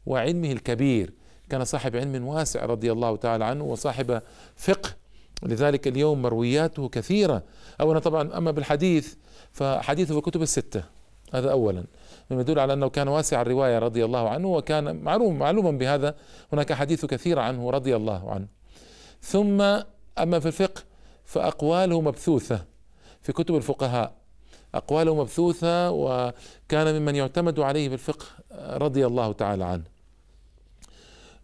وعلمه 0.05 0.51
الكبير. 0.51 1.13
كان 1.49 1.63
صاحب 1.63 1.95
علم 1.95 2.27
واسع 2.27 2.65
رضي 2.65 2.91
الله 2.91 3.15
تعالى 3.15 3.45
عنه 3.45 3.63
وصاحب 3.63 4.21
فقه. 4.55 4.89
لذلك 5.43 5.87
اليوم 5.87 6.21
مروياته 6.21 6.89
كثيرة 6.89 7.43
أولا 7.81 7.99
طبعا 7.99 8.37
أما 8.37 8.51
بالحديث 8.51 9.15
فحديثه 9.51 10.13
في 10.13 10.19
الكتب 10.19 10.41
الستة. 10.41 10.83
هذا 11.33 11.51
أولا. 11.51 11.83
مما 12.29 12.41
يدل 12.41 12.59
على 12.59 12.73
أنه 12.73 12.89
كان 12.89 13.07
واسع 13.07 13.41
الرواية 13.41 13.79
رضي 13.79 14.05
الله 14.05 14.29
عنه 14.29 14.47
وكان 14.47 14.95
معلوم 14.95 15.39
معلوما 15.39 15.71
بهذا 15.71 16.15
هناك 16.53 16.73
حديث 16.73 17.05
كثير 17.05 17.39
عنه 17.39 17.69
رضي 17.69 17.95
الله 17.95 18.31
عنه. 18.31 18.47
ثم 19.21 19.61
أما 20.19 20.39
في 20.39 20.45
الفقه 20.45 20.81
فأقواله 21.25 22.01
مبثوثة 22.01 22.65
في 23.21 23.33
كتب 23.33 23.55
الفقهاء. 23.55 24.13
أقواله 24.75 25.15
مبثوثة 25.15 25.91
وكان 25.91 26.99
ممن 26.99 27.15
يعتمد 27.15 27.59
عليه 27.59 27.87
في 27.87 27.93
الفقه 27.93 28.25
رضي 28.53 29.05
الله 29.05 29.31
تعالى 29.31 29.65
عنه. 29.65 29.83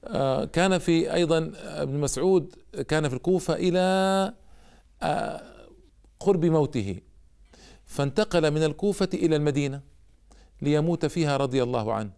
آه، 0.06 0.46
كان 0.46 0.78
في 0.78 1.14
أيضا 1.14 1.52
ابن 1.66 2.00
مسعود 2.00 2.56
كان 2.88 3.10
في 3.10 3.16
الكوفة 3.16 3.54
إلى 3.54 3.80
آه، 5.04 5.42
قرب 6.28 6.46
موته 6.46 7.00
فانتقل 7.86 8.52
من 8.52 8.64
الكوفة 8.64 9.10
إلى 9.14 9.36
المدينة 9.36 9.82
ليموت 10.62 11.06
فيها 11.06 11.38
رضي 11.38 11.64
الله 11.64 11.94
عنه. 11.94 12.12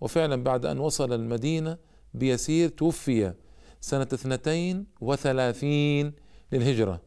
وفعلا 0.00 0.44
بعد 0.44 0.66
أن 0.66 0.78
وصل 0.78 1.12
المدينة 1.12 1.78
بيسير 2.14 2.68
توفي 2.68 3.34
سنة 3.80 4.08
اثنتين 4.12 4.86
وثلاثين 5.00 6.12
للهجرة 6.52 7.00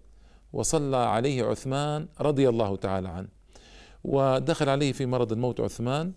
وصلى 0.53 0.98
عليه 0.98 1.44
عثمان 1.44 2.08
رضي 2.22 2.50
الله 2.50 2.75
تعالى 2.75 3.10
عنه. 3.10 3.27
ودخل 4.03 4.70
عليه 4.70 4.91
في 4.91 5.06
مرض 5.06 5.32
الموت 5.32 5.60
عثمان 5.60 6.13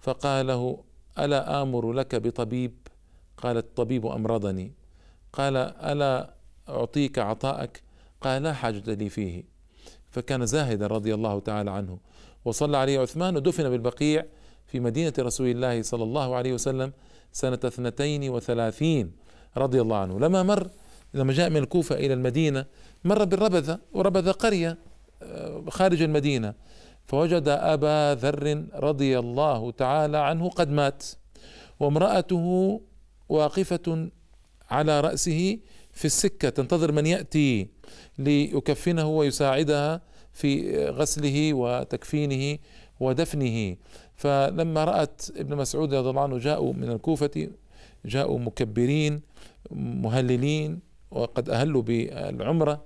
فقال 0.00 0.46
له 0.46 0.84
ألا 1.18 1.62
آمر 1.62 1.92
لك 1.92 2.14
بطبيب؟ 2.14 2.74
قال 3.36 3.56
الطبيب 3.56 4.06
أمرضني. 4.06 4.72
قال 5.32 5.56
ألا 5.56 6.34
أعطيك 6.68 7.18
عطاءك؟ 7.18 7.82
قال 8.20 8.42
لا 8.42 8.52
حاجة 8.52 8.94
لي 8.94 9.08
فيه. 9.08 9.59
فكان 10.10 10.46
زاهدا 10.46 10.86
رضي 10.86 11.14
الله 11.14 11.40
تعالى 11.40 11.70
عنه. 11.70 11.98
وصلى 12.44 12.76
عليه 12.76 13.00
عثمان 13.00 13.36
ودفن 13.36 13.70
بالبقيع 13.70 14.24
في 14.66 14.80
مدينة 14.80 15.12
رسول 15.18 15.46
الله 15.46 15.82
صلى 15.82 16.02
الله 16.02 16.34
عليه 16.34 16.52
وسلم 16.52 16.92
سنة 17.32 17.58
اثنتين 17.64 18.30
وثلاثين 18.30 19.12
رضي 19.56 19.80
الله 19.80 19.96
عنه. 19.96 20.18
لما 20.18 20.42
مر 20.42 20.70
لما 21.14 21.32
جاء 21.32 21.50
من 21.50 21.56
الكوفة 21.56 21.94
إلى 21.94 22.14
المدينة 22.14 22.66
مر 23.04 23.24
بالربذة 23.24 23.78
وربذة 23.92 24.30
قرية 24.30 24.78
آه، 25.22 25.64
خارج 25.68 26.02
المدينة. 26.02 26.54
فوجد 27.06 27.48
أبا 27.48 28.14
ذر 28.14 28.64
رضي 28.74 29.18
الله 29.18 29.70
تعالى 29.70 30.18
عنه 30.18 30.48
قد 30.48 30.70
مات. 30.70 31.04
وامرأته 31.80 32.80
واقفة 33.28 34.10
على 34.70 35.00
رأسه 35.00 35.58
في 36.00 36.04
السكة 36.04 36.48
تنتظر 36.48 36.92
من 36.92 37.06
يأتي 37.06 37.68
ليكفنه 38.18 39.08
ويساعدها 39.08 40.00
في 40.32 40.76
غسله 40.88 41.54
وتكفينه 41.54 42.58
ودفنه. 43.00 43.76
فلما 44.16 44.84
رأت 44.84 45.22
ابن 45.36 45.56
مسعود 45.56 45.94
رضي 45.94 46.10
الله 46.10 46.22
عنه 46.22 46.38
جاءوا 46.38 46.72
من 46.72 46.90
الكوفة 46.90 47.48
جاءوا 48.04 48.38
مكبرين 48.38 49.20
مهللين 49.70 50.80
وقد 51.10 51.50
أهلوا 51.50 51.82
بالعمرة 51.82 52.84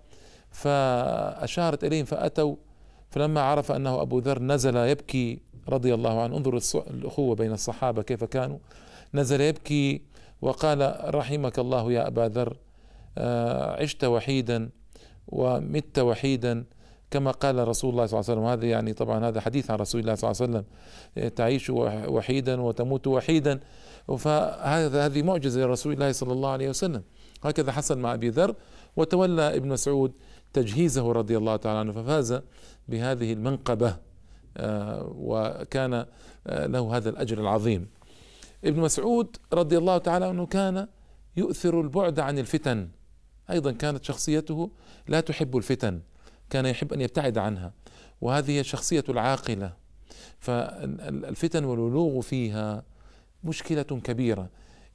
فأشارت 0.51 1.85
إليهم 1.85 2.05
فأتوا. 2.05 2.57
فلما 3.11 3.41
عرف 3.41 3.73
أنه 3.73 4.03
أبو 4.03 4.19
ذر 4.19 4.43
نزل 4.43 4.77
يبكي 4.77 5.39
رضي 5.69 5.95
الله 5.95 6.23
عنه 6.23 6.37
انظر 6.37 6.61
الأخوة 6.91 7.35
بين 7.35 7.53
الصحابة 7.53 8.03
كيف 8.03 8.25
كانوا. 8.25 8.59
نزل 9.15 9.41
يبكي 9.41 10.03
وقال 10.43 11.01
رحمك 11.15 11.59
الله 11.59 11.93
يا 11.93 12.07
أبا 12.07 12.29
ذر. 12.29 12.57
عشت 13.81 14.05
وحيدا 14.05 14.71
ومت 15.29 15.99
وحيدا 15.99 16.65
كما 17.11 17.31
قال 17.31 17.69
رسول 17.69 17.91
الله 17.91 18.07
صلى 18.07 18.21
الله 18.21 18.31
عليه 18.31 18.41
وسلم. 18.41 18.53
هذا 18.53 18.67
يعني 18.67 18.93
طبعا 18.93 19.29
هذا 19.29 19.41
حديث 19.41 19.71
عن 19.71 19.79
رسول 19.79 20.01
الله 20.01 20.15
صلى 20.15 20.31
الله 20.31 20.43
عليه 20.43 20.53
وسلم. 20.53 20.65
تعيش 21.31 21.71
وحيدا 22.09 22.61
وتموت 22.61 23.07
وحيدا. 23.07 23.61
فهذا 24.19 25.07
هذه 25.07 25.23
معجزة 25.23 25.61
لرسول 25.61 25.93
الله 25.93 26.13
صلى 26.13 26.33
الله 26.33 26.51
عليه 26.51 26.69
وسلم. 26.69 27.03
هكذا 27.45 27.73
حصل 27.73 27.99
مع 27.99 28.15
أبي 28.15 28.29
ذر 28.29 28.55
وتولى 28.97 29.57
ابن 29.57 29.69
مسعود 29.69 30.13
تجهيزه 30.53 31.13
رضي 31.13 31.37
الله 31.37 31.57
تعالى 31.57 31.79
عنه 31.79 31.93
ففاز 31.93 32.41
بهذه 32.89 33.33
المنقبة 33.33 33.97
آه، 34.57 35.13
وكان 35.17 36.07
آه، 36.47 36.67
له 36.67 36.97
هذا 36.97 37.11
الأجر 37.11 37.41
العظيم. 37.41 37.89
ابن 38.65 38.81
مسعود 38.81 39.37
رضي 39.53 39.79
الله 39.79 39.99
تعالى 39.99 40.27
عنه 40.27 40.47
كان 40.47 40.89
يؤثر 41.37 41.81
البعد 41.81 42.21
عن 42.21 42.39
الفتن. 42.39 42.89
أيضا 43.51 43.73
كانت 43.73 44.05
شخصيته 44.05 44.71
لا 45.09 45.21
تحب 45.21 45.57
الفتن 45.57 46.01
كان 46.51 46.67
يحب 46.67 46.93
أن 46.93 47.01
يبتعد 47.01 47.39
عنها 47.39 47.73
وهذه 48.21 48.63
شخصية 48.63 49.05
العاقلة. 49.09 49.73
فالفتن 50.39 51.65
والولوغ 51.65 52.21
فيها 52.21 52.83
مشكلة 53.45 53.83
كبيرة. 53.83 54.49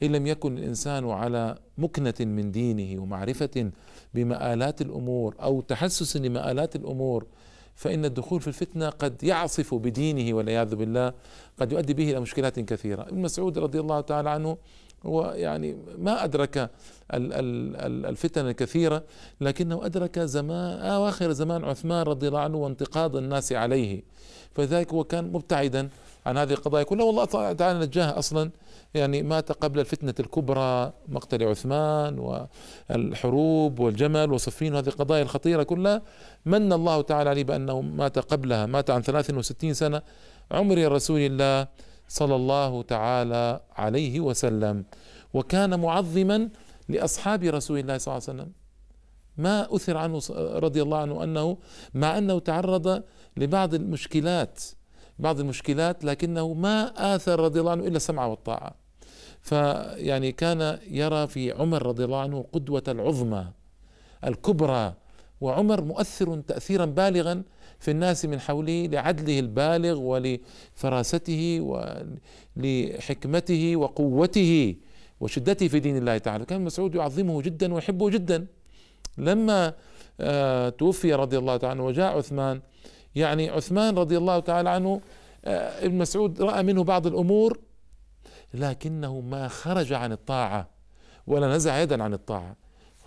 إن 0.04 0.12
لم 0.12 0.28
يكن 0.28 0.58
الإنسان 0.58 1.10
على 1.10 1.58
مكنة 1.78 2.14
من 2.20 2.52
دينه 2.52 3.02
ومعرفة 3.02 3.72
بمآلات 4.14 4.82
الأمور 4.82 5.36
أو 5.42 5.62
تحسس 5.62 6.18
لمآلات 6.18 6.76
الأمور 6.76 7.28
فإن 7.76 8.06
الدخول 8.06 8.42
في 8.42 8.48
الفتنة 8.48 8.90
قد 8.90 9.24
يعصف 9.24 9.76
بدينه 9.76 10.34
والعياذ 10.34 10.76
بالله 10.76 11.14
قد 11.60 11.72
يؤدي 11.72 11.94
به 11.94 12.12
إلى 12.12 12.20
مشكلات 12.20 12.60
كثيرة. 12.60 13.02
ابن 13.02 13.22
مسعود 13.22 13.58
رضي 13.58 13.80
الله 13.80 14.02
تعالى 14.02 14.30
عنه 14.30 14.58
هو 15.06 15.34
يعني 15.36 15.78
ما 15.98 16.24
أدرك 16.24 16.70
الفتن 17.12 18.48
الكثيرة 18.48 19.04
لكنه 19.42 19.86
أدرك 19.86 20.20
زمان 20.20 20.80
أواخر 20.80 21.32
زمان 21.32 21.64
عثمان 21.64 22.04
رضي 22.04 22.28
الله 22.28 22.40
عنه 22.40 22.58
وانتقاض 22.58 23.16
الناس 23.16 23.54
عليه. 23.54 24.04
فلذلك 24.56 24.94
هو 24.94 25.04
كان 25.04 25.32
مبتعدا 25.32 25.90
عن 26.26 26.38
هذه 26.38 26.52
القضايا. 26.52 26.84
كلها 26.84 27.06
والله 27.06 27.26
تعالى 27.54 27.80
نجاه 27.80 28.20
أصلا. 28.20 28.52
يعني 28.94 29.24
مات 29.24 29.52
قبل 29.52 29.80
الفتنة 29.80 30.14
الكبرى 30.20 30.94
مقتل 31.08 31.44
عثمان 31.44 32.20
والحروب 32.90 33.80
والجمل 33.80 34.32
وصفين 34.32 34.76
هذه 34.76 34.88
القضايا 34.88 35.22
الخطيرة 35.24 35.64
كلها. 35.64 36.02
من 36.46 36.74
الله 36.74 37.02
تعالى 37.02 37.30
عليه 37.30 37.44
بأنه 37.44 37.82
مات 37.82 38.20
قبلها 38.20 38.66
مات 38.66 38.90
عن 38.90 39.02
63 39.02 39.74
سنة. 39.74 40.02
عمر 40.52 40.92
رسول 40.92 41.20
الله 41.20 41.68
صلى 42.10 42.36
الله 42.36 42.82
تعالى 42.82 43.62
عليه 43.72 44.20
وسلم. 44.20 44.86
وكان 45.34 45.80
معظما 45.80 46.50
لأصحاب 46.90 47.44
رسول 47.44 47.80
الله 47.80 47.98
صلى 47.98 48.12
الله 48.12 48.24
عليه 48.30 48.34
وسلم. 48.40 48.52
ما 49.38 49.76
أثر 49.76 49.98
عنه 49.98 50.20
رضي 50.66 50.82
الله 50.82 50.98
عنه 50.98 51.24
أنه 51.24 51.58
مع 51.94 52.18
أنه 52.18 52.40
تعرض 52.40 53.04
لبعض 53.38 53.74
المشكلات 53.74 54.64
بعض 55.20 55.40
المشكلات 55.40 56.04
لكنه 56.04 56.54
ما 56.54 56.92
آثر 57.16 57.40
رضي 57.40 57.60
الله 57.60 57.72
عنه 57.72 57.88
إلا 57.88 57.98
السمع 57.98 58.26
والطاعة. 58.26 58.76
فيعني 59.42 60.32
كان 60.32 60.80
يرى 60.88 61.28
في 61.28 61.52
عمر 61.52 61.86
رضي 61.86 62.04
الله 62.06 62.22
عنه 62.22 62.46
قدوة 62.54 62.84
العظمى 62.88 63.48
الكبرى 64.24 64.94
وعمر 65.42 65.82
مؤثر 65.82 66.42
تأثيرا 66.42 66.86
بالغا 66.86 67.44
في 67.80 67.92
الناس 67.92 68.26
من 68.26 68.40
حوله 68.40 68.86
لعدله 68.86 69.40
البالغ 69.40 70.00
ولفراسته 70.00 71.60
ولحكمته 72.58 73.76
وقوته 73.76 74.76
وشدته 75.20 75.68
في 75.68 75.80
دين 75.80 75.98
الله 75.98 76.18
تعالى. 76.18 76.46
كان 76.46 76.64
مسعود 76.64 76.96
يعظمه 76.96 77.42
جدا 77.42 77.74
ويحبه 77.74 78.10
جدا. 78.10 78.48
لما 79.18 79.74
آه، 80.20 80.70
توفي 80.70 81.14
رضي 81.14 81.38
الله 81.38 81.58
تعالى 81.58 81.80
عنه 81.80 81.86
وجاء 81.86 82.18
عثمان 82.18 82.62
يعني 83.16 83.50
عثمان 83.50 83.98
رضي 83.98 84.18
الله 84.18 84.40
تعالى 84.40 84.70
عنه 84.70 85.02
آه، 85.46 85.86
ابن 85.86 85.98
مسعود 85.98 86.42
رأى 86.42 86.64
منه 86.64 86.84
بعض 86.84 87.08
الأمور 87.08 87.60
لكنه 88.54 89.20
ما 89.20 89.48
خرج 89.48 89.94
عن 89.94 90.12
الطاعة 90.12 90.70
ولا 91.28 91.56
نزع 91.56 91.82
يدا 91.82 92.04
عن 92.04 92.14
الطاعة. 92.14 92.56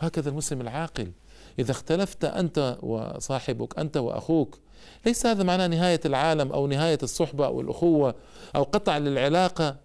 وهكذا 0.03 0.31
المسلم 0.31 0.61
العاقل. 0.61 1.13
إذا 1.59 1.71
اختلفت 1.71 2.25
أنت 2.25 2.79
وصاحبك 2.83 3.79
أنت 3.79 3.97
وأخوك 3.97 4.59
ليس 5.07 5.27
هذا 5.27 5.43
معناه 5.43 5.67
نهاية 5.67 6.01
العالم 6.05 6.53
أو 6.53 6.67
نهاية 6.67 6.99
الصحبة 7.03 7.47
أو 7.47 7.61
الأخوة 7.61 8.15
أو 8.57 8.63
قطع 8.63 8.99
للعلاقة؟ 8.99 9.77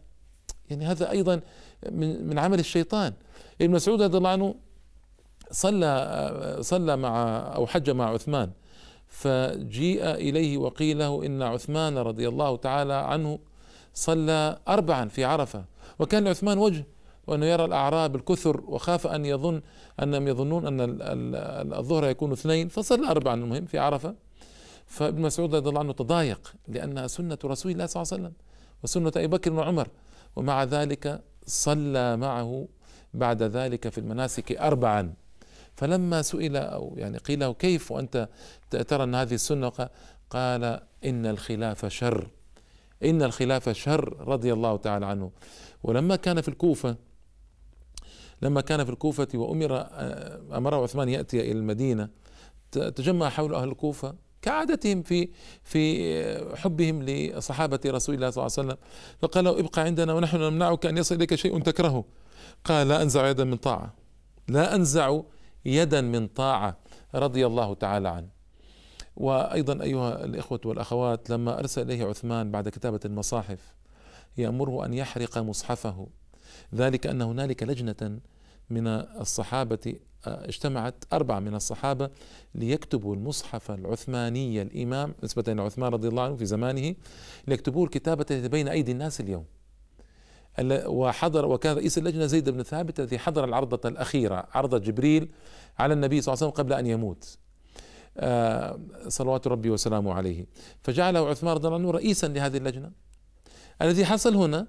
يعني 0.69 0.85
هذا 0.85 1.11
أيضا 1.11 1.41
من 1.91 2.27
من 2.27 2.39
عمل 2.39 2.59
الشيطان. 2.59 3.13
ابن 3.61 3.71
مسعود 3.71 4.01
رضي 4.01 4.17
الله 4.17 4.29
عنه 4.29 4.55
صلى 5.51 6.57
صلى 6.61 6.97
مع 6.97 7.37
أو 7.55 7.67
حج 7.67 7.89
مع 7.89 8.09
عثمان 8.09 8.51
فجيء 9.07 10.11
إليه 10.11 10.57
وقيل 10.57 10.99
له 10.99 11.25
إن 11.25 11.41
عثمان 11.41 11.97
رضي 11.97 12.27
الله 12.27 12.57
تعالى 12.57 12.93
عنه 12.93 13.39
صلى 13.93 14.59
أربعا 14.67 15.09
في 15.09 15.25
عرفة 15.25 15.65
وكان 15.99 16.23
لعثمان 16.23 16.57
وجه 16.57 16.85
وأنه 17.27 17.45
يرى 17.45 17.65
الأعراب 17.65 18.15
الكثر 18.15 18.61
وخاف 18.67 19.07
أن 19.07 19.25
يظن 19.25 19.61
أنهم 20.03 20.27
يظنون 20.27 20.67
أن 20.67 20.79
الظهر 21.73 22.05
يكون 22.05 22.31
اثنين 22.31 22.67
فصلى 22.67 23.07
أربعا 23.07 23.33
المهم 23.33 23.65
في 23.65 23.77
عرفة. 23.77 24.15
فابن 24.87 25.21
مسعود 25.21 25.55
رضي 25.55 25.69
الله 25.69 25.79
عنه 25.79 25.93
تضايق 25.93 26.53
لأنها 26.67 27.07
سنة 27.07 27.37
رسول 27.45 27.71
الله 27.71 27.85
صلى 27.85 28.01
الله 28.01 28.13
عليه 28.13 28.23
وسلم 28.23 28.33
وسنة 28.83 29.11
أبي 29.15 29.27
بكر 29.27 29.53
وعمر 29.53 29.87
ومع 30.35 30.63
ذلك 30.63 31.21
صلى 31.45 32.17
معه 32.17 32.67
بعد 33.13 33.43
ذلك 33.43 33.89
في 33.89 33.97
المناسك 33.97 34.51
أربعا. 34.51 35.13
فلما 35.75 36.21
سئل 36.21 36.57
أو 36.57 36.93
يعني 36.97 37.17
قيل 37.17 37.39
له 37.39 37.53
كيف 37.53 37.91
وأنت 37.91 38.29
ترى 38.69 39.03
أن 39.03 39.15
هذه 39.15 39.33
السنة؟ 39.33 39.89
قال 40.29 40.79
إن 41.05 41.25
الخلاف 41.25 41.85
شر. 41.85 42.27
إن 43.03 43.23
الخلاف 43.23 43.69
شر 43.69 44.27
رضي 44.27 44.53
الله 44.53 44.77
تعالى 44.77 45.05
عنه. 45.05 45.31
ولما 45.83 46.15
كان 46.15 46.41
في 46.41 46.47
الكوفة 46.47 46.95
لما 48.41 48.61
كان 48.61 48.83
في 48.83 48.91
الكوفة 48.91 49.27
وأمر 49.33 49.87
أمره 50.57 50.83
عثمان 50.83 51.09
يأتي 51.09 51.39
إلى 51.39 51.59
المدينة 51.59 52.09
تجمع 52.71 53.29
حول 53.29 53.55
أهل 53.55 53.69
الكوفة 53.69 54.15
كعادتهم 54.41 55.03
في 55.03 55.29
في 55.63 56.55
حبهم 56.55 57.03
لصحابة 57.03 57.79
رسول 57.85 58.15
الله 58.15 58.29
صلى 58.29 58.45
الله 58.45 58.57
عليه 58.57 58.67
وسلم. 58.67 58.77
فقال 59.19 59.43
له 59.43 59.59
ابقى 59.59 59.81
عندنا 59.81 60.13
ونحن 60.13 60.37
نمنعك 60.37 60.85
أن 60.85 60.97
يصل 60.97 61.15
إليك 61.15 61.35
شيء 61.35 61.61
تكرهه. 61.61 62.05
قال 62.63 62.87
لا 62.87 63.01
أنزع 63.01 63.29
يدا 63.29 63.43
من 63.43 63.57
طاعة. 63.57 63.93
لا 64.47 64.75
أنزع 64.75 65.21
يدا 65.65 66.01
من 66.01 66.27
طاعة 66.27 66.77
رضي 67.15 67.45
الله 67.45 67.73
تعالى 67.73 68.09
عنه. 68.09 68.27
وأيضا 69.15 69.83
أيها 69.83 70.25
الإخوة 70.25 70.61
والأخوات 70.65 71.29
لما 71.29 71.59
أرسل 71.59 71.81
إليه 71.81 72.05
عثمان 72.05 72.51
بعد 72.51 72.69
كتابة 72.69 72.99
المصاحف 73.05 73.59
يأمره 74.37 74.85
أن 74.85 74.93
يحرق 74.93 75.37
مصحفه. 75.37 76.07
ذلك 76.75 77.07
أن 77.07 77.21
هنالك 77.21 77.63
لجنة 77.63 78.19
من 78.69 78.87
الصحابة 78.87 79.95
اجتمعت 80.25 81.03
أربعة 81.13 81.39
من 81.39 81.55
الصحابة 81.55 82.09
ليكتبوا 82.55 83.15
المصحف 83.15 83.71
العثماني 83.71 84.61
الإمام 84.61 85.15
نسبة 85.23 85.43
إلى 85.47 85.61
عثمان 85.61 85.91
رضي 85.91 86.07
الله 86.07 86.23
عنه 86.23 86.35
في 86.35 86.45
زمانه 86.45 86.95
ليكتبوه 87.47 87.83
الكتابة 87.83 88.25
التي 88.31 88.47
بين 88.47 88.67
أيدي 88.67 88.91
الناس 88.91 89.21
اليوم. 89.21 89.45
وحضر 90.85 91.45
وكان 91.45 91.75
رئيس 91.75 91.97
اللجنة 91.97 92.25
زيد 92.25 92.49
بن 92.49 92.63
ثابت 92.63 92.99
الذي 92.99 93.19
حضر 93.19 93.43
العرضة 93.43 93.89
الأخيرة 93.89 94.47
عرضة 94.51 94.77
جبريل 94.77 95.29
على 95.79 95.93
النبي 95.93 96.21
صلى 96.21 96.33
الله 96.33 96.43
عليه 96.43 96.53
وسلم 96.53 96.63
قبل 96.63 96.73
أن 96.73 96.87
يموت. 96.87 97.37
آه، 98.17 98.79
صلوات 99.07 99.47
ربي 99.47 99.69
وسلامه 99.69 100.13
عليه. 100.13 100.45
فجعله 100.83 101.29
عثمان 101.29 101.53
رضي 101.53 101.67
الله 101.67 101.79
عنه 101.79 101.91
رئيسا 101.91 102.27
لهذه 102.27 102.57
اللجنة. 102.57 102.91
الذي 103.81 104.05
حصل 104.05 104.35
هنا 104.35 104.67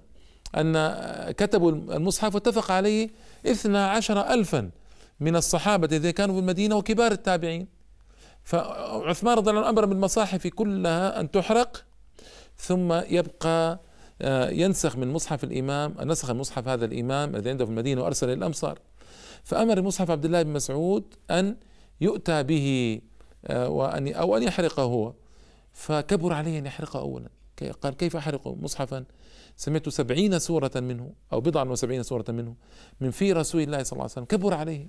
أن 0.55 0.93
كتبوا 1.31 1.71
المصحف 1.71 2.35
واتفق 2.35 2.71
عليه 2.71 3.09
اثنا 3.45 3.91
عشر 3.91 4.33
ألفا 4.33 4.69
من 5.19 5.35
الصحابة 5.35 5.87
الذين 5.91 6.11
كانوا 6.11 6.35
في 6.35 6.41
المدينة 6.41 6.75
وكبار 6.75 7.11
التابعين. 7.11 7.67
فعثمان 8.43 9.37
رضي 9.37 9.49
الله 9.49 9.61
عنه 9.61 9.69
أمر 9.69 9.85
بالمصاحف 9.85 10.47
كلها 10.47 11.19
أن 11.19 11.31
تحرق 11.31 11.85
ثم 12.57 12.93
يبقى 12.93 13.79
آه، 14.21 14.49
ينسخ 14.49 14.97
من 14.97 15.07
مصحف 15.07 15.43
الإمام 15.43 15.95
نسخ 16.01 16.31
مصحف 16.31 16.67
هذا 16.67 16.85
الإمام 16.85 17.35
الذي 17.35 17.49
عنده 17.49 17.65
في 17.65 17.71
المدينة 17.71 18.01
وأرسل 18.01 18.27
إلى 18.27 18.33
الأمصار. 18.33 18.79
فأمر 19.43 19.81
مصحف 19.81 20.11
عبد 20.11 20.25
الله 20.25 20.41
بن 20.41 20.53
مسعود 20.53 21.03
أن 21.31 21.55
يؤتى 22.01 22.43
به 22.43 22.99
آه، 23.45 23.69
وأن 23.69 24.13
أو 24.13 24.37
أن 24.37 24.43
يحرقه 24.43 24.83
هو. 24.83 25.13
فكبر 25.73 26.33
عليه 26.33 26.59
أن 26.59 26.65
يحرقه 26.65 26.99
أولا. 26.99 27.29
قال 27.81 27.97
كيف 27.97 28.15
أحرق 28.15 28.47
مصحفا؟ 28.47 29.05
سمعت 29.59 29.89
سبعين 29.89 30.39
سورة 30.39 30.71
منه 30.75 31.11
أو 31.33 31.41
بضعا 31.41 31.63
وسبعين 31.63 32.03
سورة 32.03 32.25
منه 32.29 32.55
من 33.01 33.11
في 33.11 33.33
رسول 33.33 33.61
الله 33.61 33.83
صلى 33.83 33.91
الله 33.91 34.03
عليه 34.03 34.11
وسلم 34.11 34.25
كبر 34.25 34.53
عليه. 34.53 34.87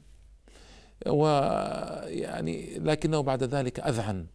ويعني 1.06 2.78
لكنه 2.78 3.20
بعد 3.20 3.44
ذلك 3.44 3.80
أذعن 3.80 4.26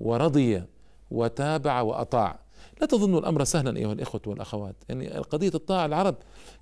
ورضي 0.00 0.62
وتابع 1.10 1.80
وأطاع. 1.80 2.38
لا 2.80 2.86
تظنوا 2.86 3.20
الأمر 3.20 3.44
سهلا 3.44 3.76
أيها 3.76 3.92
الإخوة 3.92 4.20
والأخوات. 4.26 4.76
يعني 4.88 5.08
قضية 5.08 5.52
الطاعة 5.54 5.86
العرب 5.86 6.14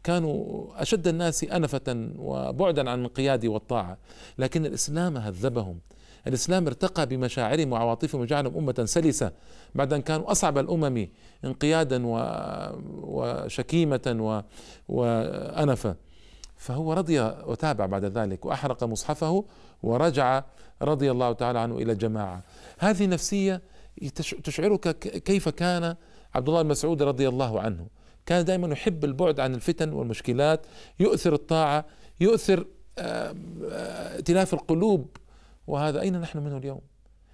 كانوا 0.05 0.67
أشد 0.83 1.09
الناس 1.09 1.45
أنفة 1.45 2.11
وبعدا 2.19 2.91
عن 2.91 3.05
القياد 3.05 3.47
والطاعة 3.47 3.99
لكن 4.39 4.67
الإسلام 4.67 5.17
هذبهم. 5.17 5.79
الإسلام 6.27 6.67
ارتقى 6.67 7.07
بمشاعرهم 7.07 7.73
وعواطفهم 7.73 8.21
وجعلهم 8.21 8.57
أمة 8.57 8.85
سلسة 8.85 9.33
بعد 9.75 9.93
أن 9.93 10.03
كانوا 10.03 10.31
أصعب 10.33 10.59
الأمم 10.59 11.09
انقيادا 11.45 12.03
وشكيمة 13.03 14.43
وأنفة 14.89 15.97
فهو 16.57 16.93
رضي 16.93 17.21
وتابع 17.21 17.87
بعد 17.87 18.05
ذلك 18.05 18.45
وأحرق 18.45 18.85
مصحفه 18.85 19.45
ورجع 19.83 20.45
رضي 20.83 21.11
الله 21.11 21.33
تعالى 21.33 21.59
عنه 21.59 21.79
إلى 21.79 21.93
الجماعة. 21.93 22.41
هذه 22.79 23.07
نفسية 23.07 23.63
تشعرك 24.45 24.99
كيف 24.99 25.49
كان 25.49 25.97
عبد 26.35 26.49
الله 26.49 26.63
بن 26.63 26.69
مسعود 26.69 27.03
رضي 27.03 27.29
الله 27.29 27.61
عنه. 27.61 27.87
كان 28.27 28.45
دائما 28.45 28.69
يحب 28.69 29.05
البعد 29.05 29.41
عن 29.41 29.55
الفتن 29.55 29.93
والمشكلات 29.93 30.67
يؤثر 31.01 31.35
الطاعة 31.35 31.85
يؤثر 32.21 32.67
ائتلاف 32.99 34.55
القلوب 34.55 35.17
وهذا 35.67 36.01
أين 36.01 36.21
نحن 36.21 36.39
منه 36.39 36.57
اليوم؟ 36.57 36.81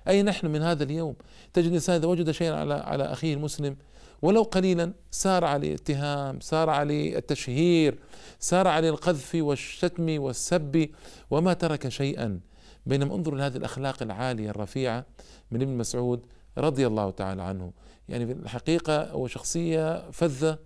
أين 0.09 0.25
نحن 0.25 0.47
من 0.47 0.63
هذا 0.63 0.85
اليوم؟ 0.85 1.15
تجد 1.53 1.67
الإنسان 1.67 1.97
إذا 1.97 2.07
وجد 2.07 2.31
شيئا 2.31 2.55
على 2.55 2.75
على 2.75 3.05
أخيه 3.05 3.35
المسلم. 3.35 3.77
ولو 4.23 4.43
قليلا 4.43 4.93
سار 5.11 5.45
عليه 5.45 5.69
الاتهام 5.69 6.41
سار 6.41 6.71
عليه 6.71 7.19
التشهير 7.19 7.99
سار 8.39 8.69
عليه 8.69 8.91
القذف 8.91 9.35
والشتم 9.35 10.23
والسب 10.23 10.89
وما 11.31 11.53
ترك 11.53 11.89
شيئا. 11.89 12.41
بينما 12.87 13.15
انظروا 13.15 13.39
لهذه 13.39 13.57
الأخلاق 13.57 14.03
العالية 14.03 14.51
الرفيعة 14.51 15.07
من 15.51 15.63
ابن 15.63 15.77
مسعود 15.77 16.27
رضي 16.59 16.87
الله 16.87 17.11
تعالى 17.11 17.43
عنه. 17.43 17.73
يعني 18.09 18.27
في 18.27 18.33
الحقيقة 18.33 19.11
هو 19.11 19.27
شخصية 19.27 20.11
فذة 20.11 20.59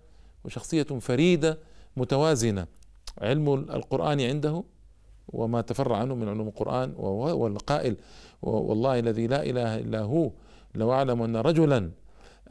وشخصية 0.43 0.83
فريدة 0.83 1.59
متوازنة. 1.97 2.67
علم 3.21 3.53
القرآن 3.53 4.21
عنده 4.21 4.63
وما 5.27 5.61
تفرع 5.61 5.97
عنه 5.97 6.15
من 6.15 6.29
علوم 6.29 6.47
القرآن 6.47 6.93
وهو 6.97 7.47
القائل 7.47 7.95
والله 8.41 8.99
الذي 8.99 9.27
لا 9.27 9.43
إله 9.43 9.77
إلا 9.77 10.01
هو 10.01 10.31
لو 10.75 10.93
أعلم 10.93 11.21
أن 11.21 11.35
رجلا 11.37 11.91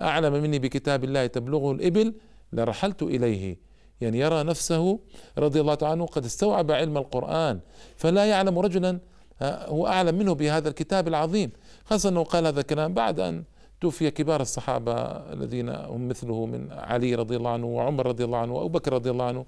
أعلم 0.01 0.33
مني 0.33 0.59
بكتاب 0.59 1.05
الله 1.05 1.27
تبلغه 1.27 1.73
الإبل 1.73 2.15
لرحلت 2.53 3.03
إليه. 3.03 3.59
يعني 4.01 4.19
يرى 4.19 4.43
نفسه 4.43 4.99
رضي 5.39 5.61
الله 5.61 5.75
تعالى 5.75 5.93
عنه 5.93 6.07
قد 6.07 6.25
استوعب 6.25 6.71
علم 6.71 6.97
القرآن 6.99 7.61
فلا 7.97 8.25
يعلم 8.27 8.59
رجلا 8.59 8.99
آه، 9.43 9.69
هو 9.69 9.87
أعلم 9.87 10.19
منه 10.19 10.33
بهذا 10.35 10.69
الكتاب 10.69 11.09
العظيم. 11.09 11.51
خاصة 11.85 12.09
أنه 12.09 12.25
قال 12.25 12.47
هذا 12.47 12.61
الكلام 12.61 12.95
بعد 12.95 13.21
أن 13.21 13.45
توفي 13.81 14.11
كبار 14.11 14.41
الصحابة 14.41 14.93
الذين 15.33 15.69
هم 15.69 16.09
مثله 16.09 16.47
من 16.47 16.73
علي 16.73 17.15
رضي 17.15 17.37
الله 17.37 17.51
عنه 17.51 17.67
وعمر 17.67 18.07
رضي 18.07 18.25
الله 18.25 18.39
عنه 18.39 18.55
وأبو 18.55 18.69
بكر 18.69 18.93
رضي 18.93 19.11
الله 19.11 19.25
عنه. 19.25 19.47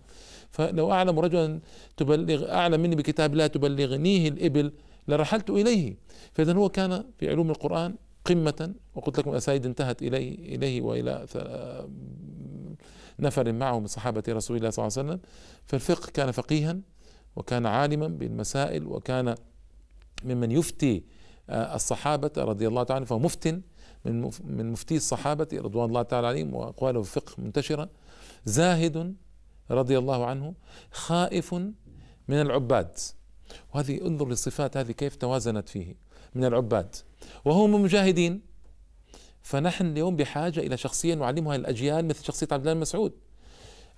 فلو 0.50 0.92
أعلم 0.92 1.18
رجلا 1.18 1.60
تبلغ 1.96 2.50
أعلم 2.52 2.80
مني 2.80 2.96
بكتاب 2.96 3.34
لا 3.34 3.46
تبلغنيه 3.46 4.28
الإبل 4.28 4.72
لرحلت 5.08 5.50
إليه. 5.50 5.96
فإذا 6.32 6.52
هو 6.52 6.68
كان 6.68 7.04
في 7.18 7.30
علوم 7.30 7.50
القرآن 7.50 7.94
قمة 8.24 8.74
وقلت 8.94 9.18
لكم 9.18 9.30
الأسانيد 9.30 9.66
انتهت 9.66 10.02
إليه 10.02 10.56
إليه 10.56 10.82
وإلى 10.82 11.26
نفر 13.18 13.52
معه 13.52 13.80
من 13.80 13.86
صحابة 13.86 14.22
رسول 14.28 14.56
الله 14.56 14.70
صلى 14.70 14.86
الله 14.86 14.98
عليه 14.98 15.08
وسلم. 15.08 15.20
فالفقه 15.66 16.10
كان 16.10 16.30
فقيها 16.30 16.76
وكان 17.36 17.66
عالما 17.66 18.08
بالمسائل 18.08 18.86
وكان 18.86 19.34
ممن 20.24 20.50
يفتي 20.52 21.04
آه، 21.50 21.74
الصحابة 21.74 22.30
رضي 22.36 22.68
الله 22.68 22.82
تعالى 22.82 23.06
فهو 23.06 23.18
مفتن 23.18 23.62
من 24.04 24.72
مفتي 24.72 24.96
الصحابة 24.96 25.48
رضوان 25.52 25.88
الله 25.88 26.02
تعالى 26.02 26.26
عليهم 26.26 26.54
وأقواله 26.54 27.02
في 27.02 27.16
الفقه 27.16 27.34
منتشرة 27.38 27.90
زاهد 28.44 29.14
رضي 29.70 29.98
الله 29.98 30.26
عنه 30.26 30.54
خائف 30.90 31.54
من 32.28 32.40
العباد. 32.40 32.98
وهذه 33.74 34.06
انظر 34.06 34.28
للصفات 34.28 34.76
هذه 34.76 34.92
كيف 34.92 35.16
توازنت 35.16 35.68
فيه 35.68 35.94
من 36.34 36.44
العباد. 36.44 36.96
وهو 37.44 37.66
من 37.66 37.74
المجاهدين 37.74 38.40
فنحن 39.42 39.86
اليوم 39.86 40.16
بحاجة 40.16 40.60
إلى 40.60 40.76
شخصية 40.76 41.14
نعلمها 41.14 41.56
الأجيال 41.56 42.06
مثل 42.06 42.24
شخصية 42.24 42.48
عبد 42.52 42.66
الله 42.66 42.80
مسعود. 42.80 43.12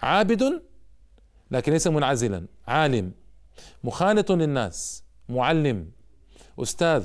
عابد 0.01 0.63
لكن 1.51 1.73
ليس 1.73 1.87
منعزلا 1.87 2.47
عالم 2.67 3.13
مخالط 3.85 4.33
للناس 4.33 5.05
معلم 5.29 5.91
أستاذ 6.59 7.05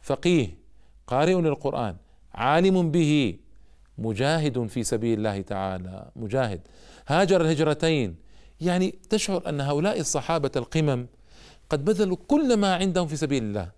فقيه 0.00 0.58
قارئ 1.06 1.34
للقرآن 1.34 1.96
عالم 2.34 2.90
به 2.90 3.38
مجاهد 3.98 4.66
في 4.66 4.84
سبيل 4.84 5.18
الله 5.18 5.40
تعالى 5.40 6.10
مجاهد. 6.16 6.60
هاجر 7.08 7.40
الهجرتين. 7.40 8.16
يعني 8.60 8.98
تشعر 9.10 9.48
أن 9.48 9.60
هؤلاء 9.60 10.00
الصحابة 10.00 10.50
القمم 10.56 11.06
قد 11.70 11.84
بذلوا 11.84 12.16
كل 12.28 12.56
ما 12.56 12.74
عندهم 12.74 13.06
في 13.06 13.16
سبيل 13.16 13.42
الله 13.42 13.70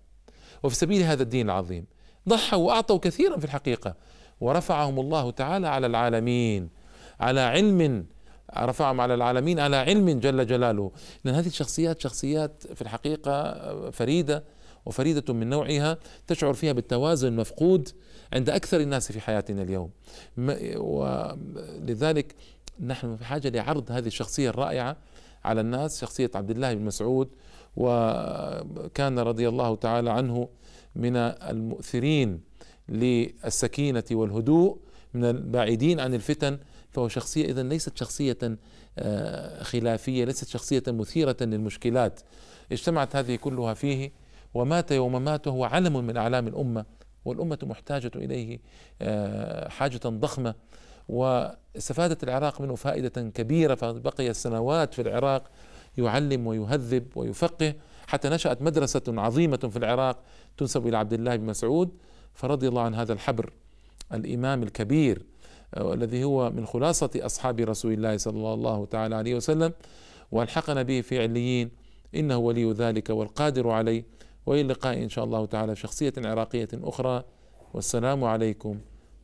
وفي 0.63 0.75
سبيل 0.75 1.03
هذا 1.03 1.23
الدين 1.23 1.45
العظيم. 1.49 1.85
ضحوا 2.29 2.59
وأعطوا 2.59 2.97
كثيرا 2.97 3.37
في 3.37 3.45
الحقيقة 3.45 3.95
ورفعهم 4.41 4.99
الله 4.99 5.31
تعالى 5.31 5.67
على 5.67 5.87
العالمين 5.87 6.69
على 7.19 7.39
علم 7.39 8.05
رفعهم 8.57 9.01
على 9.01 9.13
العالمين 9.13 9.59
على 9.59 9.75
علم 9.75 10.19
جل 10.19 10.47
جلاله. 10.47 10.91
لأن 11.23 11.35
هذه 11.35 11.47
الشخصيات 11.47 12.01
شخصيات 12.01 12.63
في 12.75 12.81
الحقيقة 12.81 13.89
فريدة 13.91 14.43
وفريدة 14.85 15.33
من 15.33 15.49
نوعها 15.49 15.97
تشعر 16.27 16.53
فيها 16.53 16.73
بالتوازن 16.73 17.27
المفقود 17.27 17.89
عند 18.33 18.49
أكثر 18.49 18.79
الناس 18.79 19.11
في 19.11 19.19
حياتنا 19.21 19.61
اليوم. 19.61 19.89
ولذلك 20.77 22.35
نحن 22.81 23.15
في 23.15 23.25
حاجة 23.25 23.49
لعرض 23.49 23.91
هذه 23.91 24.07
الشخصية 24.07 24.49
الرائعة 24.49 24.97
على 25.43 25.61
الناس 25.61 26.01
شخصية 26.01 26.31
عبد 26.35 26.51
الله 26.51 26.73
بن 26.73 26.85
مسعود 26.85 27.29
وكان 27.75 29.19
رضي 29.19 29.47
الله 29.49 29.75
تعالى 29.75 30.11
عنه 30.11 30.49
من 30.95 31.15
المؤثرين 31.15 32.41
للسكينة 32.89 34.03
والهدوء 34.11 34.77
من 35.13 35.25
البعيدين 35.25 35.99
عن 35.99 36.13
الفتن. 36.13 36.59
فهو 36.91 37.07
شخصية 37.07 37.45
اذا 37.45 37.63
ليست 37.63 37.97
شخصية 37.97 38.37
آه، 38.99 39.63
خلافية 39.63 40.25
ليست 40.25 40.47
شخصية 40.47 40.83
مثيرة 40.87 41.37
للمشكلات. 41.41 42.19
اجتمعت 42.71 43.15
هذه 43.15 43.35
كلها 43.35 43.73
فيه 43.73 44.11
ومات 44.53 44.91
يوم 44.91 45.23
مات 45.23 45.47
وهو 45.47 45.63
علم 45.63 46.05
من 46.05 46.17
أعلام 46.17 46.47
الأمة 46.47 46.85
والأمة 47.25 47.57
محتاجة 47.63 48.11
إليه 48.15 48.59
آه، 49.01 49.69
حاجة 49.69 49.99
ضخمة. 50.05 50.55
واستفادت 51.09 52.23
العراق 52.23 52.61
منه 52.61 52.75
فائدة 52.75 53.29
كبيرة 53.29 53.75
فبقي 53.75 54.33
سنوات 54.33 54.93
في 54.93 55.01
العراق 55.01 55.43
يعلم 55.97 56.47
ويهذب 56.47 57.07
ويفقه. 57.15 57.73
حتى 58.07 58.29
نشأت 58.29 58.61
مدرسة 58.61 59.01
عظيمة 59.07 59.57
في 59.57 59.77
العراق 59.77 60.19
تنسب 60.57 60.87
إلى 60.87 60.97
عبد 60.97 61.13
الله 61.13 61.35
بن 61.35 61.45
مسعود 61.45 61.89
فرضي 62.33 62.67
الله 62.67 62.81
عن 62.81 62.95
هذا 62.95 63.13
الحبر 63.13 63.53
الإمام 64.13 64.63
الكبير 64.63 65.25
آه، 65.73 65.93
الذي 65.93 66.23
هو 66.23 66.49
من 66.49 66.65
خلاصة 66.65 67.09
أصحاب 67.15 67.59
رسول 67.59 67.93
الله 67.93 68.17
صلى 68.17 68.53
الله 68.53 68.85
تعالى 68.85 69.15
عليه 69.15 69.35
وسلم 69.35 69.73
وألحقنا 70.31 70.81
به 70.81 71.01
في 71.01 71.21
عليين. 71.21 71.71
إنه 72.15 72.37
ولي 72.37 72.71
ذلك 72.71 73.09
والقادر 73.09 73.69
عليه. 73.69 74.03
وإلى 74.45 74.61
اللقاء 74.61 75.03
إن 75.03 75.09
شاء 75.09 75.25
الله 75.25 75.45
تعالى 75.45 75.75
شخصية 75.75 76.13
عراقية 76.17 76.67
أخرى. 76.73 77.23
والسلام 77.73 78.23
عليكم. 78.23 78.79